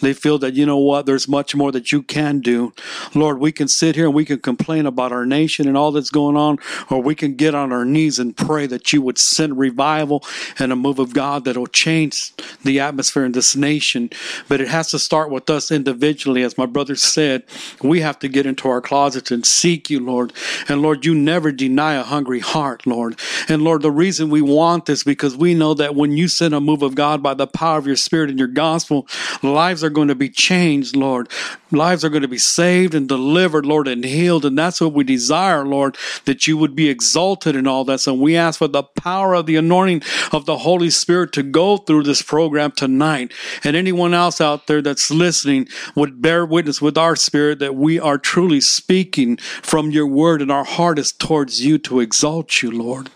[0.02, 2.74] They feel that, you know what, there's much more that you can do.
[3.14, 6.10] Lord, we can sit here and we can complain about our nation and all that's
[6.10, 6.58] going on,
[6.90, 10.24] or we can get on our knees and pray that you would send revival
[10.58, 12.34] and a move of God that will change
[12.64, 14.10] the atmosphere in this nation.
[14.48, 16.44] But it has to start with us individually.
[16.44, 17.44] As my brother said,
[17.82, 20.34] we have to get into our closets and seek you, Lord.
[20.68, 23.20] And Lord, you never deny a hungry heart, Lord.
[23.48, 26.62] And Lord, the reason we want this because we know that when you send a
[26.62, 29.08] move of God by the power of your spirit and your gospel,
[29.42, 31.30] lives are going to be changed, Lord.
[31.72, 34.46] Lives are going to be saved and delivered, Lord, and healed.
[34.46, 38.00] And that's what we desire, Lord, that you would be exalted in all that.
[38.00, 41.78] So we ask for the power of the anointing of the Holy Spirit to go
[41.78, 43.34] through this program tonight.
[43.64, 48.00] And anyone else out there that's listening would bear witness with our spirit that we
[48.00, 52.72] are truly speaking from your word and our heart is towards you to exalt you,
[52.72, 53.10] Lord.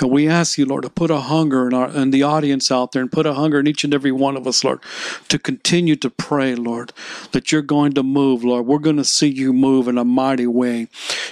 [0.00, 2.92] And we ask you, Lord, to put a hunger in, our, in the audience out
[2.92, 4.80] there and put a hunger in each and every one of us, Lord,
[5.28, 6.92] to continue to pray, Lord,
[7.32, 8.66] that you're going to move, Lord.
[8.66, 10.88] We're going to see you move in a mighty way.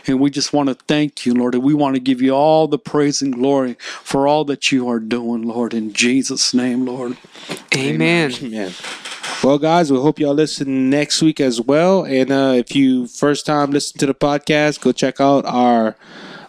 [0.06, 2.68] And we just want to thank you, Lord, and we want to give you all
[2.68, 7.16] the praise and glory for all that you are doing, Lord, in Jesus' name, Lord.
[7.74, 8.32] Amen.
[8.42, 8.72] Amen.
[9.44, 12.04] Well, guys, we hope y'all listen next week as well.
[12.04, 15.96] And uh, if you first time listen to the podcast, go check out our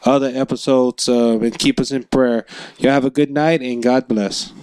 [0.05, 2.45] other episodes uh, and keep us in prayer.
[2.77, 4.53] Y'all have a good night and God bless.